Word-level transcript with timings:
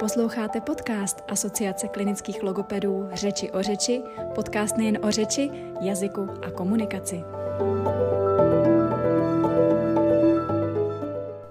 Posloucháte 0.00 0.60
podcast 0.60 1.22
Asociace 1.28 1.88
klinických 1.88 2.42
logopedů 2.42 3.08
Řeči 3.12 3.50
o 3.50 3.62
řeči, 3.62 4.02
podcast 4.34 4.76
nejen 4.76 4.98
o 5.04 5.10
řeči, 5.10 5.50
jazyku 5.80 6.28
a 6.46 6.50
komunikaci. 6.50 7.24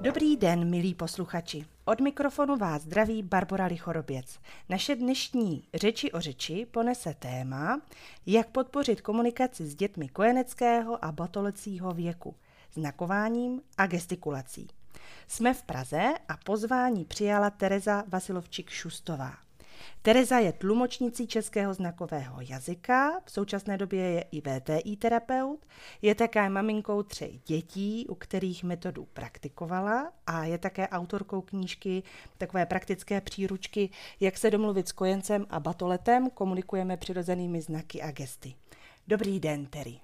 Dobrý 0.02 0.38
den, 0.38 0.70
milí 0.70 0.96
posluchači. 0.96 1.66
Od 1.86 2.02
mikrofonu 2.02 2.58
vás 2.58 2.82
zdraví 2.82 3.24
Barbara 3.24 3.66
Lichoroběc. 3.66 4.40
Naše 4.70 4.96
dnešní 4.96 5.64
řeči 5.74 6.12
o 6.12 6.20
řeči 6.20 6.68
ponese 6.72 7.14
téma, 7.20 7.82
jak 8.26 8.48
podpořit 8.50 9.02
komunikaci 9.02 9.68
s 9.68 9.76
dětmi 9.76 10.10
kojeneckého 10.10 11.06
a 11.06 11.12
batolecího 11.12 11.92
věku, 11.92 12.36
znakováním 12.74 13.62
a 13.78 13.88
gestikulací. 13.88 14.68
Jsme 15.28 15.54
v 15.54 15.64
Praze 15.64 16.14
a 16.28 16.38
pozvání 16.38 17.06
přijala 17.06 17.50
Tereza 17.50 18.04
Vasilovčík-Šustová. 18.10 19.46
Tereza 20.02 20.40
je 20.40 20.54
tlumočnicí 20.54 21.28
českého 21.28 21.74
znakového 21.74 22.42
jazyka, 22.42 23.20
v 23.26 23.32
současné 23.32 23.78
době 23.78 24.10
je 24.10 24.26
i 24.32 24.42
VTI 24.42 24.96
terapeut, 24.98 25.66
je 26.02 26.16
také 26.16 26.50
maminkou 26.50 27.04
třech 27.04 27.40
dětí, 27.40 28.08
u 28.10 28.16
kterých 28.16 28.64
metodu 28.64 29.08
praktikovala 29.14 30.12
a 30.28 30.44
je 30.44 30.58
také 30.58 30.88
autorkou 30.88 31.42
knížky 31.42 32.04
takové 32.38 32.66
praktické 32.66 33.22
příručky 33.22 33.90
Jak 34.20 34.38
se 34.38 34.52
domluvit 34.52 34.88
s 34.88 34.92
kojencem 34.92 35.46
a 35.50 35.60
batoletem, 35.60 36.30
komunikujeme 36.30 36.98
přirozenými 36.98 37.62
znaky 37.62 38.02
a 38.02 38.12
gesty. 38.12 38.56
Dobrý 39.08 39.40
den, 39.40 39.66
Terry. 39.66 40.00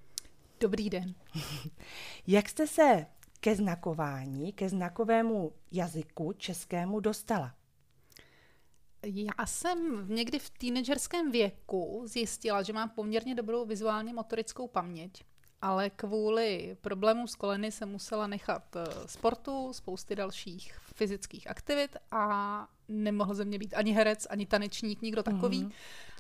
Dobrý 0.60 0.90
den. 0.90 1.16
Jak 2.28 2.50
jste 2.50 2.68
se 2.68 3.06
ke 3.42 3.56
znakování, 3.56 4.54
ke 4.54 4.70
znakovému 4.70 5.54
jazyku 5.72 6.34
českému 6.34 7.00
dostala? 7.00 7.54
Já 9.04 9.46
jsem 9.46 10.06
někdy 10.16 10.40
v 10.40 10.50
teenagerském 10.50 11.32
věku 11.32 12.04
zjistila, 12.06 12.62
že 12.62 12.74
mám 12.74 12.90
poměrně 12.90 13.36
dobrou 13.36 13.66
vizuálně 13.66 14.14
motorickou 14.14 14.68
paměť, 14.68 15.24
ale 15.62 15.90
kvůli 15.90 16.78
problémům 16.82 17.28
s 17.28 17.36
koleny 17.36 17.72
jsem 17.72 17.90
musela 17.90 18.28
nechat 18.28 18.76
eh, 18.76 18.86
sportu, 19.06 19.74
spousty 19.74 20.16
dalších 20.16 20.80
fyzických 20.94 21.50
aktivit 21.50 21.98
a 22.12 22.68
nemohl 22.88 23.34
ze 23.34 23.46
mě 23.46 23.60
být 23.60 23.74
ani 23.74 23.92
herec, 23.92 24.28
ani 24.30 24.46
tanečník, 24.46 25.02
nikdo 25.02 25.24
takový. 25.24 25.64
Mm-hmm. 25.64 25.74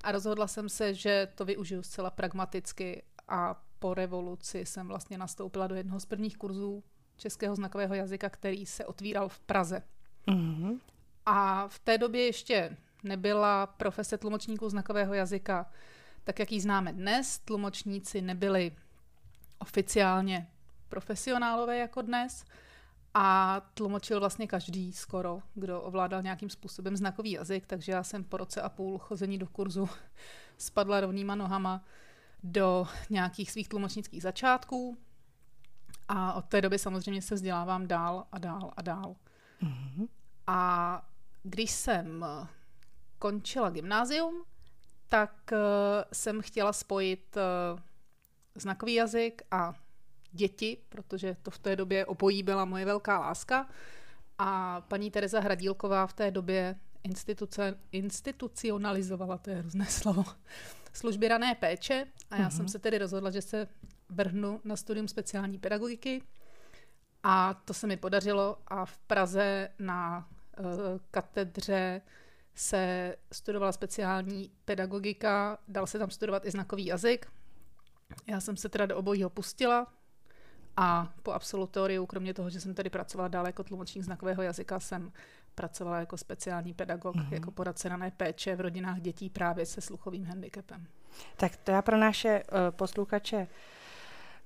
A 0.04 0.12
rozhodla 0.12 0.48
jsem 0.48 0.70
se, 0.70 0.94
že 0.94 1.28
to 1.36 1.46
využiju 1.46 1.84
zcela 1.84 2.10
pragmaticky 2.10 3.04
a 3.28 3.64
po 3.80 3.94
revoluci 3.94 4.66
jsem 4.66 4.88
vlastně 4.88 5.18
nastoupila 5.18 5.68
do 5.68 5.76
jednoho 5.76 6.00
z 6.00 6.06
prvních 6.06 6.38
kurzů 6.38 6.84
českého 7.22 7.56
znakového 7.56 7.96
jazyka, 7.96 8.30
který 8.30 8.66
se 8.66 8.86
otvíral 8.86 9.30
v 9.30 9.40
Praze. 9.40 9.84
Mm-hmm. 10.28 10.80
A 11.26 11.68
v 11.68 11.80
té 11.80 11.98
době 11.98 12.26
ještě 12.26 12.78
nebyla 13.04 13.68
profese 13.68 14.18
tlumočníků 14.18 14.70
znakového 14.70 15.14
jazyka 15.14 15.72
tak, 16.24 16.40
jak 16.40 16.52
ji 16.52 16.62
známe 16.62 16.94
dnes. 16.94 17.40
Tlumočníci 17.40 18.22
nebyli 18.22 18.72
oficiálně 19.60 20.48
profesionálové 20.90 21.78
jako 21.78 22.02
dnes 22.02 22.46
a 23.14 23.62
tlumočil 23.74 24.20
vlastně 24.20 24.48
každý 24.48 24.94
skoro, 24.94 25.42
kdo 25.54 25.82
ovládal 25.82 26.22
nějakým 26.22 26.50
způsobem 26.50 26.98
znakový 26.98 27.32
jazyk, 27.32 27.66
takže 27.68 27.92
já 27.92 28.04
jsem 28.04 28.24
po 28.24 28.38
roce 28.38 28.62
a 28.62 28.70
půl 28.70 28.98
chození 28.98 29.38
do 29.38 29.48
kurzu 29.48 29.90
spadla 30.58 31.00
rovnýma 31.00 31.36
nohama 31.36 31.84
do 32.44 32.88
nějakých 33.10 33.52
svých 33.52 33.70
tlumočnických 33.70 34.22
začátků 34.22 34.98
a 36.08 36.34
od 36.34 36.46
té 36.46 36.62
doby 36.62 36.80
samozřejmě 36.80 37.22
se 37.22 37.36
vzdělávám 37.36 37.88
dál 37.88 38.26
a 38.32 38.40
dál 38.40 38.74
a 38.78 38.82
dál. 38.82 39.16
Mm-hmm. 39.64 40.08
A 40.48 41.02
když 41.44 41.72
jsem 41.72 42.26
eh, 42.26 42.48
končila 43.20 43.70
gymnázium, 43.70 44.44
tak 45.10 45.34
uh, 45.52 45.58
jsem 46.14 46.42
chtěla 46.42 46.74
spojit 46.74 47.38
uh, 47.38 47.80
znakový 48.56 48.94
jazyk 48.94 49.42
a 49.52 49.74
děti, 50.32 50.78
protože 50.90 51.36
to 51.42 51.52
v 51.52 51.60
té 51.60 51.76
době 51.76 52.06
obojí 52.06 52.44
byla 52.44 52.66
moje 52.66 52.86
velká 52.86 53.20
láska. 53.20 53.70
A 54.38 54.82
paní 54.82 55.12
Tereza 55.12 55.40
Hradílková 55.40 56.08
v 56.08 56.14
té 56.14 56.32
době 56.32 56.76
instituce, 57.04 57.78
institucionalizovala, 57.92 59.38
to 59.38 59.50
je 59.50 59.56
hrozné 59.56 59.86
slovo, 59.90 60.24
služby 60.94 61.28
rané 61.28 61.56
péče 61.56 62.08
a 62.30 62.36
já 62.36 62.48
uh-huh. 62.48 62.50
jsem 62.50 62.66
mhm. 62.66 62.70
se 62.70 62.80
tedy 62.80 62.98
rozhodla, 62.98 63.32
že 63.32 63.42
se 63.42 63.68
vrhnu 64.12 64.62
na 64.64 64.76
studium 64.76 65.08
speciální 65.08 65.58
pedagogiky 65.58 66.24
a 67.24 67.54
to 67.54 67.74
se 67.74 67.88
mi 67.88 67.98
podařilo 67.98 68.58
a 68.68 68.86
v 68.86 68.98
Praze 68.98 69.70
na 69.80 70.30
uh, 70.60 70.66
katedře 71.12 72.02
se 72.56 73.16
studovala 73.32 73.72
speciální 73.72 74.52
pedagogika, 74.66 75.58
dal 75.68 75.88
se 75.88 76.00
tam 76.00 76.10
studovat 76.10 76.46
i 76.46 76.52
znakový 76.52 76.86
jazyk. 76.86 77.26
Já 78.28 78.40
jsem 78.40 78.58
se 78.58 78.70
teda 78.70 78.86
do 78.86 78.98
obojího 78.98 79.30
pustila 79.30 79.88
a 80.78 81.14
po 81.24 81.32
absolutoriu, 81.32 82.06
kromě 82.06 82.34
toho, 82.34 82.50
že 82.50 82.62
jsem 82.62 82.74
tady 82.74 82.90
pracovala 82.90 83.28
dále 83.28 83.50
jako 83.50 83.64
tlumočník 83.64 84.04
znakového 84.04 84.42
jazyka, 84.42 84.80
jsem 84.80 85.12
pracovala 85.56 86.00
jako 86.00 86.18
speciální 86.18 86.74
pedagog, 86.74 87.16
mm-hmm. 87.16 87.34
jako 87.34 87.52
poradce 87.52 87.90
rané 87.90 88.12
péče 88.12 88.56
v 88.56 88.62
rodinách 88.62 89.02
dětí 89.02 89.30
právě 89.30 89.66
se 89.66 89.82
sluchovým 89.82 90.26
handicapem. 90.26 90.88
Tak 91.38 91.56
to 91.56 91.72
já 91.72 91.82
pro 91.82 91.98
naše 91.98 92.44
uh, 92.44 92.58
posluchače 92.70 93.48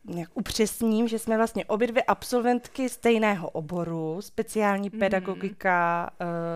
nějak 0.07 0.29
upřesním, 0.33 1.07
že 1.07 1.19
jsme 1.19 1.37
vlastně 1.37 1.65
obě 1.65 1.87
dvě 1.87 2.03
absolventky 2.03 2.89
stejného 2.89 3.49
oboru, 3.49 4.21
speciální 4.21 4.89
mm. 4.93 4.99
pedagogika 4.99 6.09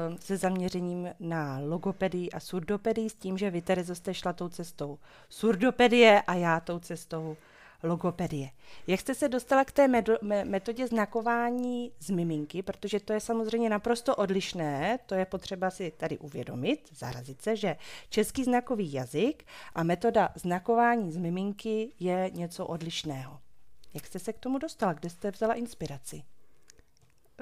uh, 0.10 0.16
se 0.18 0.38
zaměřením 0.38 1.10
na 1.20 1.60
logopedii 1.60 2.32
a 2.32 2.40
surdopedii 2.40 3.10
s 3.10 3.16
tím, 3.16 3.38
že 3.38 3.50
vy, 3.50 3.62
Terezo, 3.62 3.96
jste 3.96 4.14
šla 4.14 4.34
tou 4.34 4.50
cestou 4.50 5.00
surdopedie 5.30 6.22
a 6.28 6.34
já 6.34 6.60
tou 6.60 6.80
cestou 6.80 7.38
logopedie. 7.84 8.50
Jak 8.88 9.00
jste 9.00 9.16
se 9.16 9.30
dostala 9.30 9.66
k 9.66 9.72
té 9.72 9.88
metodě 10.44 10.88
znakování 10.88 11.92
z 12.00 12.10
miminky, 12.10 12.64
protože 12.64 13.00
to 13.00 13.14
je 13.14 13.20
samozřejmě 13.20 13.70
naprosto 13.70 14.16
odlišné, 14.16 15.00
to 15.06 15.16
je 15.16 15.26
potřeba 15.26 15.70
si 15.70 15.92
tady 15.98 16.18
uvědomit, 16.18 16.90
zarazit 16.98 17.42
se, 17.42 17.56
že 17.56 17.76
český 18.10 18.44
znakový 18.44 18.94
jazyk 18.94 19.46
a 19.76 19.84
metoda 19.84 20.30
znakování 20.36 21.12
z 21.12 21.18
miminky 21.18 21.94
je 22.00 22.32
něco 22.34 22.66
odlišného. 22.66 23.40
Jak 23.94 24.08
jste 24.08 24.20
se 24.20 24.34
k 24.34 24.40
tomu 24.40 24.58
dostala? 24.58 24.94
Kde 24.94 25.10
jste 25.10 25.32
vzala 25.32 25.54
inspiraci? 25.54 26.24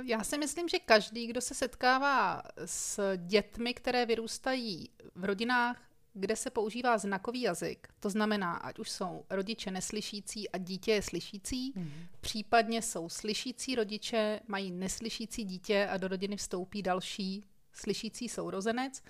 Já 0.04 0.24
si 0.24 0.38
myslím, 0.38 0.70
že 0.70 0.80
každý, 0.80 1.28
kdo 1.28 1.42
se 1.42 1.54
setkává 1.54 2.44
s 2.66 3.16
dětmi, 3.18 3.74
které 3.74 4.06
vyrůstají 4.06 4.90
v 5.16 5.26
rodinách 5.26 5.82
kde 6.20 6.36
se 6.36 6.50
používá 6.50 6.98
znakový 6.98 7.42
jazyk, 7.42 7.88
to 8.00 8.10
znamená, 8.10 8.54
ať 8.54 8.80
už 8.80 8.90
jsou 8.90 9.26
rodiče 9.30 9.72
neslyšící 9.72 10.50
a 10.50 10.58
dítě 10.58 10.92
je 10.92 11.02
slyšící, 11.02 11.74
mm. 11.76 11.92
případně 12.22 12.82
jsou 12.82 13.10
slyšící 13.10 13.76
rodiče, 13.76 14.40
mají 14.48 14.72
neslyšící 14.72 15.44
dítě 15.44 15.88
a 15.92 15.98
do 15.98 16.08
rodiny 16.08 16.38
vstoupí 16.38 16.82
další 16.82 17.44
slyšící 17.74 18.30
sourozenec, 18.30 19.04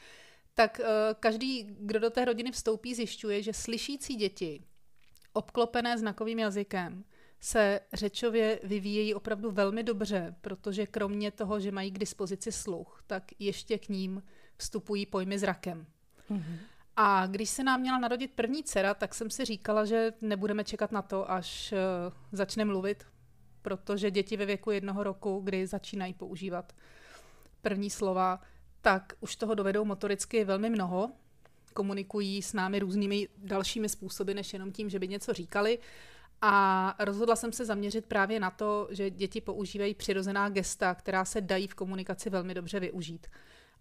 tak 0.54 0.80
uh, 0.80 0.86
každý, 1.20 1.64
kdo 1.80 2.00
do 2.00 2.10
té 2.10 2.26
rodiny 2.26 2.52
vstoupí, 2.52 2.96
zjišťuje, 2.96 3.44
že 3.44 3.54
slyšící 3.54 4.16
děti, 4.16 4.64
obklopené 5.34 5.98
znakovým 5.98 6.40
jazykem, 6.40 7.04
se 7.40 7.80
řečově 7.94 8.60
vyvíjejí 8.64 9.14
opravdu 9.14 9.52
velmi 9.52 9.84
dobře, 9.84 10.36
protože 10.42 10.86
kromě 10.86 11.32
toho, 11.32 11.60
že 11.60 11.72
mají 11.72 11.92
k 11.92 12.00
dispozici 12.00 12.52
sluch, 12.52 13.04
tak 13.08 13.24
ještě 13.40 13.78
k 13.78 13.90
ním 13.90 14.24
vstupují 14.58 15.06
pojmy 15.06 15.40
zrakem. 15.40 15.86
Mm-hmm. 16.32 16.58
A 17.00 17.28
když 17.28 17.50
se 17.50 17.64
nám 17.64 17.82
měla 17.82 18.00
narodit 18.00 18.32
první 18.36 18.64
dcera, 18.64 18.94
tak 18.94 19.16
jsem 19.16 19.30
si 19.30 19.46
říkala, 19.46 19.86
že 19.86 20.14
nebudeme 20.22 20.64
čekat 20.64 20.92
na 20.92 21.02
to, 21.02 21.32
až 21.32 21.74
uh, 21.74 22.14
začne 22.32 22.66
mluvit, 22.66 23.06
protože 23.62 24.12
děti 24.12 24.38
ve 24.38 24.46
věku 24.46 24.72
jednoho 24.72 25.04
roku, 25.04 25.42
kdy 25.44 25.68
začínají 25.68 26.14
používat 26.14 26.74
první 27.62 27.90
slova, 27.90 28.42
tak 28.82 29.14
už 29.20 29.36
toho 29.36 29.56
dovedou 29.56 29.86
motoricky 29.86 30.44
velmi 30.44 30.70
mnoho. 30.70 31.12
Komunikují 31.74 32.42
s 32.42 32.54
námi 32.54 32.80
různými 32.80 33.28
dalšími 33.38 33.90
způsoby, 33.90 34.34
než 34.34 34.54
jenom 34.54 34.72
tím, 34.72 34.90
že 34.90 35.00
by 35.00 35.08
něco 35.08 35.34
říkali. 35.34 35.80
A 36.42 36.96
rozhodla 37.00 37.36
jsem 37.36 37.52
se 37.52 37.66
zaměřit 37.66 38.06
právě 38.06 38.40
na 38.40 38.52
to, 38.52 38.88
že 38.92 39.10
děti 39.10 39.42
používají 39.42 39.94
přirozená 39.94 40.50
gesta, 40.50 40.96
která 40.96 41.26
se 41.26 41.42
dají 41.42 41.68
v 41.68 41.76
komunikaci 41.76 42.30
velmi 42.30 42.54
dobře 42.54 42.80
využít. 42.80 43.28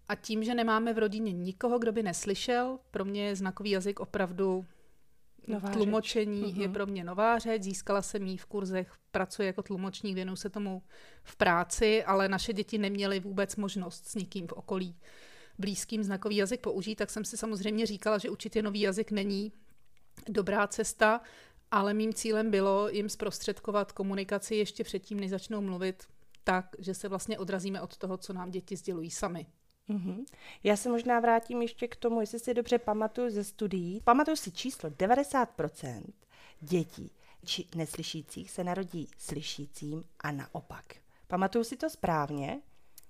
A 0.07 0.15
tím, 0.15 0.43
že 0.43 0.55
nemáme 0.55 0.93
v 0.93 0.97
rodině 0.97 1.31
nikoho, 1.31 1.79
kdo 1.79 1.91
by 1.91 2.03
neslyšel, 2.03 2.79
pro 2.91 3.05
mě 3.05 3.27
je 3.27 3.35
znakový 3.35 3.69
jazyk 3.69 3.99
opravdu 3.99 4.65
nová 5.47 5.69
tlumočení 5.69 6.45
řeč. 6.45 6.57
je 6.57 6.67
mhm. 6.67 6.73
pro 6.73 6.85
mě 6.85 7.03
nová 7.03 7.39
řeč, 7.39 7.63
získala 7.63 8.01
jsem 8.01 8.23
ji 8.23 8.37
v 8.37 8.45
kurzech, 8.45 8.91
pracuji 9.11 9.47
jako 9.47 9.63
tlumočník, 9.63 10.15
věnuju 10.15 10.35
se 10.35 10.49
tomu 10.49 10.81
v 11.23 11.35
práci, 11.35 12.03
ale 12.03 12.29
naše 12.29 12.53
děti 12.53 12.77
neměly 12.77 13.19
vůbec 13.19 13.55
možnost 13.55 14.05
s 14.05 14.15
nikým 14.15 14.47
v 14.47 14.51
okolí 14.51 14.95
blízkým 15.57 16.03
znakový 16.03 16.35
jazyk 16.35 16.61
použít, 16.61 16.95
tak 16.95 17.09
jsem 17.09 17.25
si 17.25 17.37
samozřejmě 17.37 17.85
říkala, 17.85 18.17
že 18.17 18.29
učit 18.29 18.55
je 18.55 18.63
nový 18.63 18.79
jazyk 18.79 19.11
není 19.11 19.51
dobrá 20.29 20.67
cesta, 20.67 21.21
ale 21.71 21.93
mým 21.93 22.13
cílem 22.13 22.51
bylo 22.51 22.89
jim 22.89 23.09
zprostředkovat 23.09 23.91
komunikaci 23.91 24.55
ještě 24.55 24.83
předtím, 24.83 25.19
než 25.19 25.29
začnou 25.29 25.61
mluvit 25.61 26.03
tak, 26.43 26.65
že 26.79 26.93
se 26.93 27.07
vlastně 27.07 27.39
odrazíme 27.39 27.81
od 27.81 27.97
toho, 27.97 28.17
co 28.17 28.33
nám 28.33 28.51
děti 28.51 28.75
sdělují 28.75 29.11
sami. 29.11 29.47
Mm-hmm. 29.89 30.25
Já 30.63 30.77
se 30.77 30.89
možná 30.89 31.19
vrátím 31.19 31.61
ještě 31.61 31.87
k 31.87 31.95
tomu, 31.95 32.21
jestli 32.21 32.39
si 32.39 32.53
dobře 32.53 32.77
pamatuju 32.79 33.29
ze 33.29 33.43
studií. 33.43 34.01
Pamatuju 34.03 34.37
si 34.37 34.51
číslo 34.51 34.89
90% 34.89 36.03
dětí 36.61 37.11
či 37.45 37.67
neslyšících 37.75 38.51
se 38.51 38.63
narodí 38.63 39.07
slyšícím 39.17 40.03
a 40.19 40.31
naopak. 40.31 40.85
Pamatuju 41.27 41.63
si 41.63 41.77
to 41.77 41.89
správně? 41.89 42.61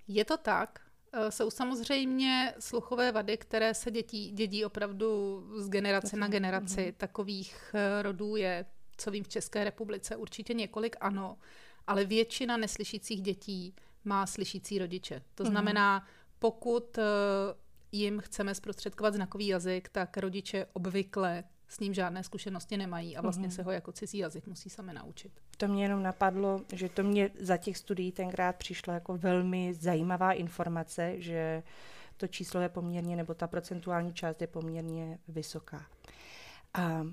Je 0.07 0.25
to 0.25 0.37
tak. 0.37 0.79
E, 1.13 1.31
jsou 1.31 1.51
samozřejmě 1.51 2.53
sluchové 2.59 3.11
vady, 3.11 3.37
které 3.37 3.73
se 3.73 3.91
dětí, 3.91 4.31
dědí 4.31 4.65
opravdu 4.65 5.43
z 5.57 5.69
generace 5.69 6.17
na 6.17 6.27
generaci. 6.27 6.81
Mm-hmm. 6.81 6.93
Takových 6.97 7.71
e, 7.73 8.01
rodů 8.01 8.35
je, 8.35 8.65
co 8.97 9.11
vím, 9.11 9.23
v 9.23 9.27
České 9.27 9.63
republice 9.63 10.15
určitě 10.15 10.53
několik 10.53 10.95
ano, 10.99 11.37
ale 11.87 12.05
většina 12.05 12.57
neslyšících 12.57 13.21
dětí 13.21 13.75
má 14.03 14.27
slyšící 14.27 14.79
rodiče. 14.79 15.21
To 15.35 15.43
mm-hmm. 15.43 16.01
Pokud 16.39 16.97
e, 16.97 17.01
jim 17.91 18.19
chceme 18.19 18.55
zprostředkovat 18.55 19.13
znakový 19.13 19.47
jazyk, 19.47 19.89
tak 19.89 20.17
rodiče 20.17 20.65
obvykle 20.73 21.43
s 21.67 21.79
ním 21.79 21.93
žádné 21.93 22.23
zkušenosti 22.23 22.77
nemají 22.77 23.17
a 23.17 23.21
vlastně 23.21 23.47
mm-hmm. 23.47 23.55
se 23.55 23.63
ho 23.63 23.71
jako 23.71 23.91
cizí 23.91 24.17
jazyk 24.17 24.47
musí 24.47 24.69
sami 24.69 24.93
naučit. 24.93 25.31
To 25.57 25.67
mě 25.67 25.83
jenom 25.83 26.03
napadlo, 26.03 26.61
že 26.73 26.89
to 26.89 27.03
mě 27.03 27.29
za 27.39 27.57
těch 27.57 27.77
studií 27.77 28.11
tenkrát 28.11 28.55
přišlo 28.55 28.93
jako 28.93 29.17
velmi 29.17 29.73
zajímavá 29.73 30.33
informace, 30.33 31.13
že 31.17 31.63
to 32.17 32.27
číslo 32.27 32.61
je 32.61 32.69
poměrně, 32.69 33.15
nebo 33.15 33.33
ta 33.33 33.47
procentuální 33.47 34.13
část 34.13 34.41
je 34.41 34.47
poměrně 34.47 35.19
vysoká. 35.27 35.85
A 36.73 37.03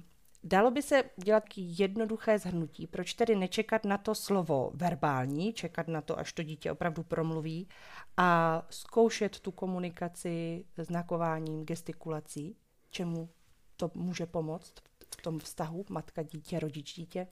Dalo 0.47 0.71
by 0.71 0.83
se 0.83 1.05
dělat 1.25 1.45
jednoduché 1.57 2.39
zhrnutí, 2.39 2.87
proč 2.87 3.15
tedy 3.15 3.37
nečekat 3.37 3.85
na 3.85 3.99
to 3.99 4.15
slovo 4.15 4.71
verbální, 4.75 5.53
čekat 5.53 5.89
na 5.89 6.01
to, 6.01 6.19
až 6.19 6.33
to 6.33 6.43
dítě 6.43 6.73
opravdu 6.73 7.03
promluví 7.03 7.69
a 8.17 8.63
zkoušet 8.71 9.41
tu 9.41 9.53
komunikaci 9.53 10.65
znakováním, 10.77 11.65
gestikulací, 11.65 12.57
čemu 12.91 13.29
to 13.77 13.91
může 13.95 14.27
pomoct 14.27 14.75
v 15.19 15.23
tom 15.23 15.39
vztahu 15.39 15.85
matka-dítě, 15.89 16.61
rodič-dítě? 16.61 17.27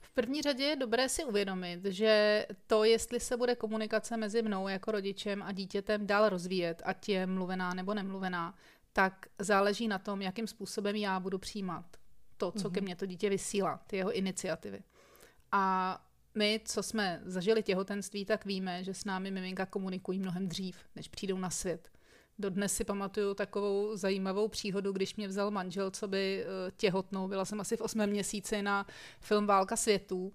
V 0.00 0.10
první 0.10 0.42
řadě 0.42 0.64
je 0.64 0.76
dobré 0.76 1.08
si 1.08 1.24
uvědomit, 1.24 1.84
že 1.84 2.46
to, 2.66 2.84
jestli 2.84 3.20
se 3.20 3.36
bude 3.36 3.54
komunikace 3.54 4.16
mezi 4.16 4.42
mnou 4.42 4.68
jako 4.68 4.90
rodičem 4.90 5.42
a 5.42 5.52
dítětem 5.52 6.06
dál 6.06 6.28
rozvíjet, 6.28 6.82
ať 6.84 7.08
je 7.08 7.26
mluvená 7.26 7.74
nebo 7.74 7.94
nemluvená, 7.94 8.54
tak 8.92 9.26
záleží 9.38 9.88
na 9.88 9.98
tom, 9.98 10.22
jakým 10.22 10.46
způsobem 10.46 10.96
já 10.96 11.20
budu 11.20 11.38
přijímat 11.38 11.84
to, 12.36 12.52
co 12.52 12.58
mm-hmm. 12.58 12.72
ke 12.72 12.80
mhm. 12.80 12.84
mně 12.84 12.96
to 12.96 13.06
dítě 13.06 13.30
vysílá, 13.30 13.80
ty 13.86 13.96
jeho 13.96 14.12
iniciativy. 14.12 14.82
A 15.52 16.06
my, 16.34 16.60
co 16.64 16.82
jsme 16.82 17.20
zažili 17.24 17.62
těhotenství, 17.62 18.24
tak 18.24 18.44
víme, 18.44 18.84
že 18.84 18.94
s 18.94 19.04
námi 19.04 19.30
miminka 19.30 19.66
komunikují 19.66 20.18
mnohem 20.18 20.48
dřív, 20.48 20.78
než 20.96 21.08
přijdou 21.08 21.38
na 21.38 21.50
svět. 21.50 21.90
Dodnes 22.38 22.74
si 22.74 22.84
pamatuju 22.84 23.34
takovou 23.34 23.96
zajímavou 23.96 24.48
příhodu, 24.48 24.92
když 24.92 25.16
mě 25.16 25.28
vzal 25.28 25.50
manžel, 25.50 25.90
co 25.90 26.08
by 26.08 26.44
eh, 26.44 26.72
těhotnou. 26.76 27.28
Byla 27.28 27.44
jsem 27.44 27.60
asi 27.60 27.76
v 27.76 27.80
osmém 27.80 28.10
měsíci 28.10 28.62
na 28.62 28.86
film 29.20 29.46
Válka 29.46 29.76
světů. 29.76 30.32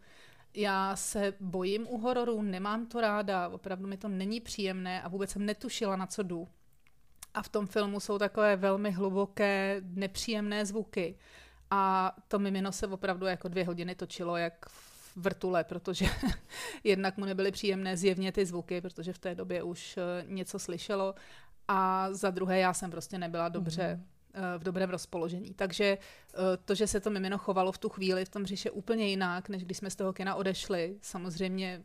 Já 0.54 0.96
se 0.96 1.34
bojím 1.40 1.88
u 1.90 1.98
hororů, 1.98 2.42
nemám 2.42 2.86
to 2.86 3.02
ráda, 3.02 3.50
opravdu 3.50 3.88
mi 3.88 3.98
to 3.98 4.08
není 4.08 4.40
příjemné 4.40 5.02
a 5.02 5.08
vůbec 5.08 5.30
jsem 5.30 5.46
netušila, 5.46 5.96
na 5.96 6.08
co 6.08 6.24
jdu. 6.24 6.48
A 7.34 7.42
v 7.42 7.50
tom 7.50 7.68
filmu 7.68 8.00
jsou 8.00 8.18
takové 8.18 8.56
velmi 8.56 8.92
hluboké, 8.92 9.82
nepříjemné 9.84 10.66
zvuky. 10.66 11.18
A 11.72 12.16
to 12.28 12.40
mimino 12.40 12.72
se 12.72 12.88
opravdu 12.88 13.26
jako 13.26 13.48
dvě 13.48 13.66
hodiny 13.66 13.96
točilo, 13.96 14.38
jak 14.38 14.66
v 14.70 14.92
vrtule, 15.16 15.64
protože 15.64 16.06
jednak 16.84 17.18
mu 17.18 17.26
nebyly 17.26 17.52
příjemné 17.52 17.98
zjevně 17.98 18.32
ty 18.32 18.46
zvuky, 18.46 18.82
protože 18.82 19.14
v 19.14 19.20
té 19.20 19.36
době 19.36 19.64
už 19.64 19.98
eh, 19.98 20.26
něco 20.28 20.60
slyšelo 20.60 21.16
a 21.68 22.08
za 22.14 22.30
druhé 22.30 22.60
já 22.60 22.74
jsem 22.74 22.92
prostě 22.92 23.18
nebyla 23.18 23.50
dobře 23.50 23.96
mm. 23.96 24.04
v 24.58 24.64
dobrém 24.64 24.90
rozpoložení. 24.90 25.54
Takže 25.54 25.86
eh, 25.86 26.38
to, 26.66 26.76
že 26.76 26.88
se 26.88 27.00
to 27.00 27.10
mimino 27.10 27.38
chovalo 27.38 27.72
v 27.72 27.78
tu 27.78 27.90
chvíli 27.90 28.26
v 28.26 28.30
tom 28.30 28.44
břiše 28.44 28.72
úplně 28.72 29.08
jinak, 29.08 29.50
než 29.50 29.66
když 29.66 29.78
jsme 29.78 29.90
z 29.90 29.96
toho 29.96 30.14
kina 30.14 30.36
odešli, 30.36 30.98
samozřejmě 31.02 31.84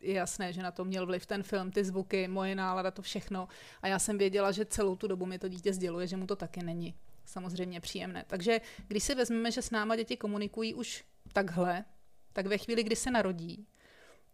je 0.00 0.14
jasné, 0.14 0.52
že 0.52 0.62
na 0.62 0.70
to 0.70 0.84
měl 0.84 1.06
vliv 1.06 1.26
ten 1.26 1.42
film, 1.42 1.70
ty 1.70 1.84
zvuky, 1.84 2.28
moje 2.28 2.54
nálada, 2.54 2.90
to 2.90 3.02
všechno. 3.02 3.48
A 3.82 3.88
já 3.88 3.98
jsem 3.98 4.18
věděla, 4.18 4.52
že 4.52 4.64
celou 4.64 4.96
tu 4.96 5.06
dobu 5.06 5.26
mi 5.26 5.38
to 5.38 5.48
dítě 5.48 5.72
sděluje, 5.72 6.06
že 6.06 6.16
mu 6.16 6.26
to 6.26 6.36
taky 6.36 6.62
není 6.62 6.94
samozřejmě 7.30 7.80
příjemné. 7.80 8.24
Takže 8.26 8.60
když 8.88 9.04
si 9.04 9.14
vezmeme, 9.14 9.50
že 9.50 9.62
s 9.62 9.70
náma 9.70 9.96
děti 9.96 10.16
komunikují 10.16 10.74
už 10.74 11.04
takhle, 11.32 11.84
tak 12.32 12.46
ve 12.46 12.58
chvíli, 12.58 12.84
kdy 12.84 12.96
se 12.96 13.10
narodí, 13.10 13.66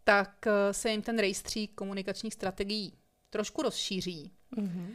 tak 0.04 0.46
eh, 0.46 0.72
se 0.72 0.90
jim 0.90 1.02
ten 1.02 1.18
rejstřík 1.18 1.74
komunikačních 1.74 2.34
strategií 2.34 2.98
trošku 3.30 3.62
rozšíří. 3.62 4.32
Mm-hmm. 4.56 4.94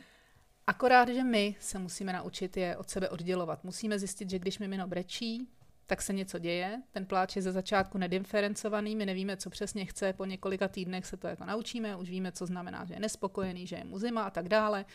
Akorát, 0.68 1.10
že 1.10 1.24
my 1.24 1.56
se 1.60 1.80
musíme 1.80 2.14
naučit 2.14 2.58
je 2.58 2.78
od 2.78 2.90
sebe 2.90 3.10
oddělovat. 3.10 3.64
Musíme 3.64 4.00
zjistit, 4.00 4.30
že 4.30 4.40
když 4.40 4.60
mimino 4.60 4.88
brečí, 4.88 5.48
tak 5.86 6.02
se 6.02 6.14
něco 6.14 6.40
děje. 6.40 6.82
Ten 6.92 7.06
pláč 7.06 7.36
je 7.36 7.42
ze 7.42 7.52
začátku 7.52 7.98
nediferencovaný, 7.98 8.96
my 8.96 9.06
nevíme, 9.06 9.38
co 9.38 9.50
přesně 9.50 9.86
chce, 9.86 10.14
po 10.14 10.26
několika 10.26 10.68
týdnech 10.68 11.06
se 11.06 11.18
to 11.18 11.28
jako 11.28 11.46
naučíme, 11.46 11.96
už 11.96 12.10
víme, 12.10 12.32
co 12.32 12.46
znamená, 12.46 12.86
že 12.86 12.94
je 12.94 13.00
nespokojený, 13.00 13.68
že 13.68 13.76
je 13.76 13.84
mu 13.84 14.00
zima 14.00 14.24
a 14.24 14.30
tak 14.30 14.50
dále. 14.50 14.86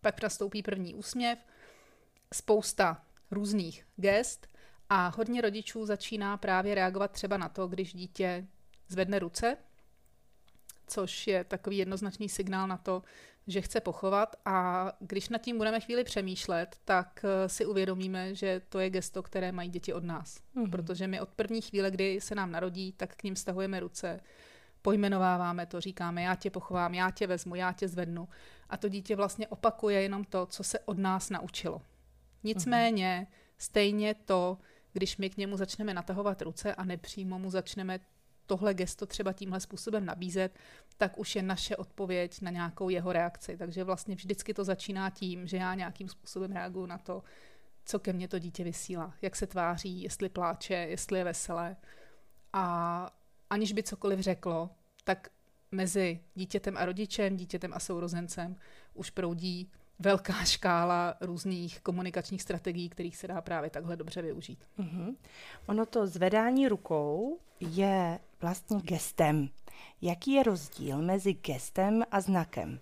Pak 0.00 0.22
nastoupí 0.22 0.62
první 0.62 0.94
úsměv, 0.94 1.38
spousta 2.32 3.02
různých 3.30 3.86
gest 3.96 4.48
a 4.88 5.12
hodně 5.16 5.40
rodičů 5.40 5.86
začíná 5.86 6.36
právě 6.36 6.74
reagovat 6.74 7.10
třeba 7.10 7.36
na 7.36 7.48
to, 7.48 7.66
když 7.66 7.94
dítě 7.94 8.46
zvedne 8.88 9.18
ruce, 9.18 9.56
což 10.86 11.26
je 11.26 11.44
takový 11.44 11.76
jednoznačný 11.76 12.28
signál 12.28 12.68
na 12.68 12.76
to, 12.76 13.02
že 13.46 13.60
chce 13.60 13.80
pochovat 13.80 14.36
a 14.44 14.86
když 15.00 15.28
nad 15.28 15.38
tím 15.38 15.58
budeme 15.58 15.80
chvíli 15.80 16.04
přemýšlet, 16.04 16.76
tak 16.84 17.24
eh, 17.24 17.48
si 17.48 17.66
uvědomíme, 17.66 18.34
že 18.34 18.62
to 18.68 18.78
je 18.78 18.90
gesto, 18.90 19.22
které 19.22 19.52
mají 19.52 19.68
děti 19.70 19.92
od 19.92 20.04
nás. 20.04 20.40
Mm-hmm. 20.56 20.70
Protože 20.70 21.06
my 21.06 21.20
od 21.20 21.28
první 21.28 21.60
chvíle, 21.60 21.90
kdy 21.90 22.20
se 22.20 22.34
nám 22.34 22.50
narodí, 22.50 22.92
tak 22.92 23.16
k 23.16 23.22
ním 23.22 23.36
stahujeme 23.36 23.80
ruce, 23.80 24.20
pojmenováváme 24.82 25.66
to, 25.66 25.80
říkáme 25.80 26.22
já 26.22 26.34
tě 26.34 26.50
pochovám, 26.50 26.94
já 26.94 27.10
tě 27.10 27.26
vezmu, 27.26 27.54
já 27.54 27.72
tě 27.72 27.88
zvednu. 27.88 28.28
A 28.70 28.76
to 28.76 28.88
dítě 28.88 29.16
vlastně 29.16 29.48
opakuje 29.48 30.02
jenom 30.02 30.24
to, 30.24 30.46
co 30.46 30.64
se 30.64 30.78
od 30.78 30.98
nás 30.98 31.30
naučilo. 31.30 31.82
Nicméně 32.42 33.26
stejně 33.58 34.14
to, 34.14 34.58
když 34.92 35.16
my 35.16 35.30
k 35.30 35.36
němu 35.36 35.56
začneme 35.56 35.94
natahovat 35.94 36.42
ruce 36.42 36.74
a 36.74 36.84
nepřímo 36.84 37.38
mu 37.38 37.50
začneme 37.50 38.00
tohle 38.46 38.74
gesto 38.74 39.06
třeba 39.06 39.32
tímhle 39.32 39.60
způsobem 39.60 40.04
nabízet, 40.04 40.58
tak 40.96 41.18
už 41.18 41.36
je 41.36 41.42
naše 41.42 41.76
odpověď 41.76 42.40
na 42.40 42.50
nějakou 42.50 42.88
jeho 42.88 43.12
reakci. 43.12 43.56
Takže 43.56 43.84
vlastně 43.84 44.14
vždycky 44.14 44.54
to 44.54 44.64
začíná 44.64 45.10
tím, 45.10 45.46
že 45.46 45.56
já 45.56 45.74
nějakým 45.74 46.08
způsobem 46.08 46.52
reaguju 46.52 46.86
na 46.86 46.98
to, 46.98 47.22
co 47.84 47.98
ke 47.98 48.12
mně 48.12 48.28
to 48.28 48.38
dítě 48.38 48.64
vysílá, 48.64 49.14
jak 49.22 49.36
se 49.36 49.46
tváří, 49.46 50.02
jestli 50.02 50.28
pláče, 50.28 50.74
jestli 50.74 51.18
je 51.18 51.24
veselé. 51.24 51.76
A 52.52 53.16
aniž 53.50 53.72
by 53.72 53.82
cokoliv 53.82 54.20
řeklo, 54.20 54.70
tak 55.04 55.28
mezi 55.70 56.20
dítětem 56.34 56.76
a 56.76 56.84
rodičem, 56.84 57.36
dítětem 57.36 57.72
a 57.74 57.78
sourozencem 57.78 58.56
už 58.94 59.10
proudí 59.10 59.72
velká 60.02 60.44
škála 60.44 61.14
různých 61.20 61.80
komunikačních 61.80 62.42
strategií, 62.42 62.88
kterých 62.88 63.16
se 63.16 63.28
dá 63.28 63.40
právě 63.40 63.70
takhle 63.70 63.96
dobře 63.96 64.22
využít. 64.22 64.64
Mm-hmm. 64.78 65.16
Ono 65.66 65.86
to 65.86 66.06
zvedání 66.06 66.68
rukou 66.68 67.38
je 67.60 68.18
vlastně 68.40 68.80
gestem. 68.80 69.48
Jaký 70.02 70.32
je 70.32 70.42
rozdíl 70.42 71.02
mezi 71.02 71.32
gestem 71.32 72.02
a 72.10 72.20
znakem? 72.20 72.80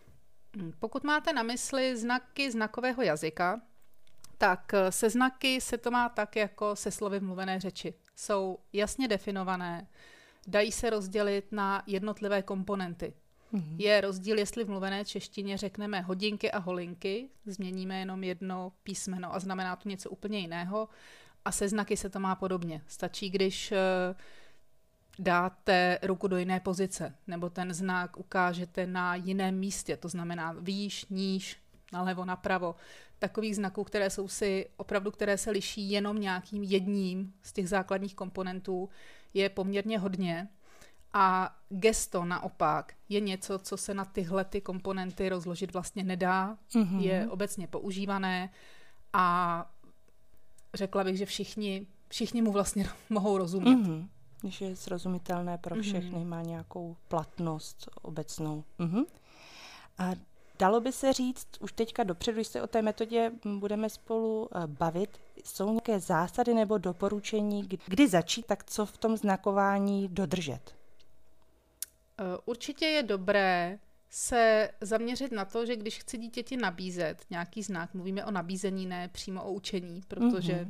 Hmm, 0.57 0.73
pokud 0.79 1.05
máte 1.05 1.33
na 1.33 1.43
mysli 1.43 1.97
znaky 1.97 2.50
znakového 2.50 3.03
jazyka, 3.03 3.61
tak 4.39 4.75
eh, 4.75 4.93
se 4.93 5.11
znaky 5.11 5.61
se 5.61 5.79
to 5.79 5.91
má 5.91 6.09
tak 6.09 6.37
jako 6.37 6.77
se 6.77 6.91
slovy 6.91 7.21
mluvené 7.21 7.61
řeči. 7.61 7.95
Jsou 8.17 8.59
jasně 8.73 9.09
definované, 9.09 9.87
dají 10.47 10.73
se 10.73 10.91
rozdělit 10.91 11.53
na 11.53 11.83
jednotlivé 11.87 12.43
komponenty. 12.43 13.15
Mm-hmm. 13.54 13.75
Je 13.78 14.00
rozdíl, 14.00 14.38
jestli 14.38 14.64
v 14.64 14.69
mluvené 14.69 15.04
češtině 15.04 15.57
řekneme 15.57 16.00
hodinky 16.00 16.50
a 16.50 16.59
holinky, 16.59 17.28
změníme 17.47 17.99
jenom 17.99 18.25
jedno 18.25 18.73
písmeno 18.83 19.35
a 19.35 19.38
znamená 19.38 19.76
to 19.76 19.88
něco 19.88 20.11
úplně 20.11 20.38
jiného. 20.38 20.88
A 21.45 21.52
se 21.52 21.69
znaky 21.69 21.97
se 21.97 22.11
to 22.11 22.21
má 22.21 22.35
podobně. 22.35 22.83
Stačí, 22.87 23.30
když 23.30 23.73
uh, 23.73 23.78
dáte 25.19 25.99
ruku 26.02 26.28
do 26.28 26.37
jiné 26.37 26.61
pozice, 26.61 27.14
nebo 27.26 27.50
ten 27.50 27.75
znak 27.75 28.16
ukážete 28.16 28.87
na 28.87 29.14
jiném 29.14 29.59
místě, 29.59 29.97
to 29.97 30.09
znamená 30.09 30.54
výš, 30.61 31.07
níž, 31.11 31.57
nalevo, 31.92 32.25
napravo. 32.25 32.75
Takových 33.19 33.57
znaků, 33.57 33.85
které 33.85 34.11
jsou 34.11 34.28
si 34.28 34.66
opravdu, 34.76 35.11
které 35.11 35.38
se 35.38 35.50
liší 35.50 35.90
jenom 35.90 36.21
nějakým 36.21 36.62
jedním 36.62 37.33
z 37.42 37.52
těch 37.52 37.69
základních 37.69 38.14
komponentů, 38.14 38.88
je 39.35 39.49
poměrně 39.49 39.99
hodně. 39.99 40.49
A 41.12 41.57
gesto 41.69 42.25
naopak 42.25 42.95
je 43.09 43.21
něco, 43.21 43.59
co 43.59 43.76
se 43.76 43.95
na 43.95 44.05
tyhle 44.05 44.45
ty 44.45 44.61
komponenty 44.61 45.29
rozložit 45.29 45.73
vlastně 45.73 46.05
nedá, 46.05 46.59
mm-hmm. 46.73 46.99
je 46.99 47.29
obecně 47.31 47.67
používané 47.67 48.50
a 49.12 49.67
řekla 50.75 51.05
bych, 51.05 51.19
že 51.19 51.26
všichni, 51.26 51.87
všichni 52.09 52.43
mu 52.43 52.52
vlastně 52.52 52.88
mohou 53.11 53.38
rozumět. 53.38 53.76
Mm-hmm. 53.76 54.09
Když 54.40 54.61
je 54.61 54.76
srozumitelné 54.76 55.59
pro 55.59 55.75
mhm. 55.75 55.83
všechny, 55.83 56.19
mm-hmm. 56.19 56.29
má 56.29 56.43
nějakou 56.43 56.97
platnost 57.09 57.88
obecnou. 58.02 58.64
Mm-hmm. 58.79 59.05
A 59.99 60.11
dalo 60.59 60.81
by 60.81 60.93
se 60.93 61.12
říct, 61.12 61.49
už 61.61 61.73
teďka 61.73 62.05
dopředu, 62.05 62.37
když 62.37 62.47
se 62.47 62.62
o 62.62 62.67
té 62.67 62.83
metodě 62.83 63.33
budeme 63.59 63.90
spolu 63.90 64.49
eh, 64.52 64.67
bavit, 64.67 65.21
jsou 65.45 65.71
nějaké 65.71 66.00
zásady 66.00 66.55
nebo 66.55 66.79
doporučení, 66.79 67.69
kdy 67.87 68.09
začít, 68.09 68.47
tak 68.47 68.64
co 68.64 68.87
v 68.87 68.99
tom 68.99 69.17
znakování 69.17 70.09
dodržet? 70.09 70.80
Eh, 72.21 72.39
určitě 72.45 72.87
je 72.87 73.03
dobré 73.03 73.79
se 74.11 74.71
zaměřit 74.81 75.33
na 75.33 75.45
to, 75.45 75.67
že 75.67 75.77
když 75.77 75.99
chci 75.99 76.19
dítěti 76.19 76.57
nabízet 76.57 77.25
nějaký 77.31 77.62
znak, 77.62 77.95
mluvíme 77.95 78.25
o 78.25 78.31
nabízení, 78.31 78.87
ne 78.87 79.09
přímo 79.09 79.45
o 79.45 79.53
učení, 79.53 80.03
protože 80.09 80.69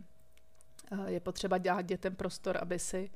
mm-hmm. 0.92 1.06
je 1.06 1.20
potřeba 1.20 1.58
dělat 1.58 1.82
dětem 1.82 2.16
prostor, 2.16 2.58
aby 2.60 2.78
si 2.78 3.10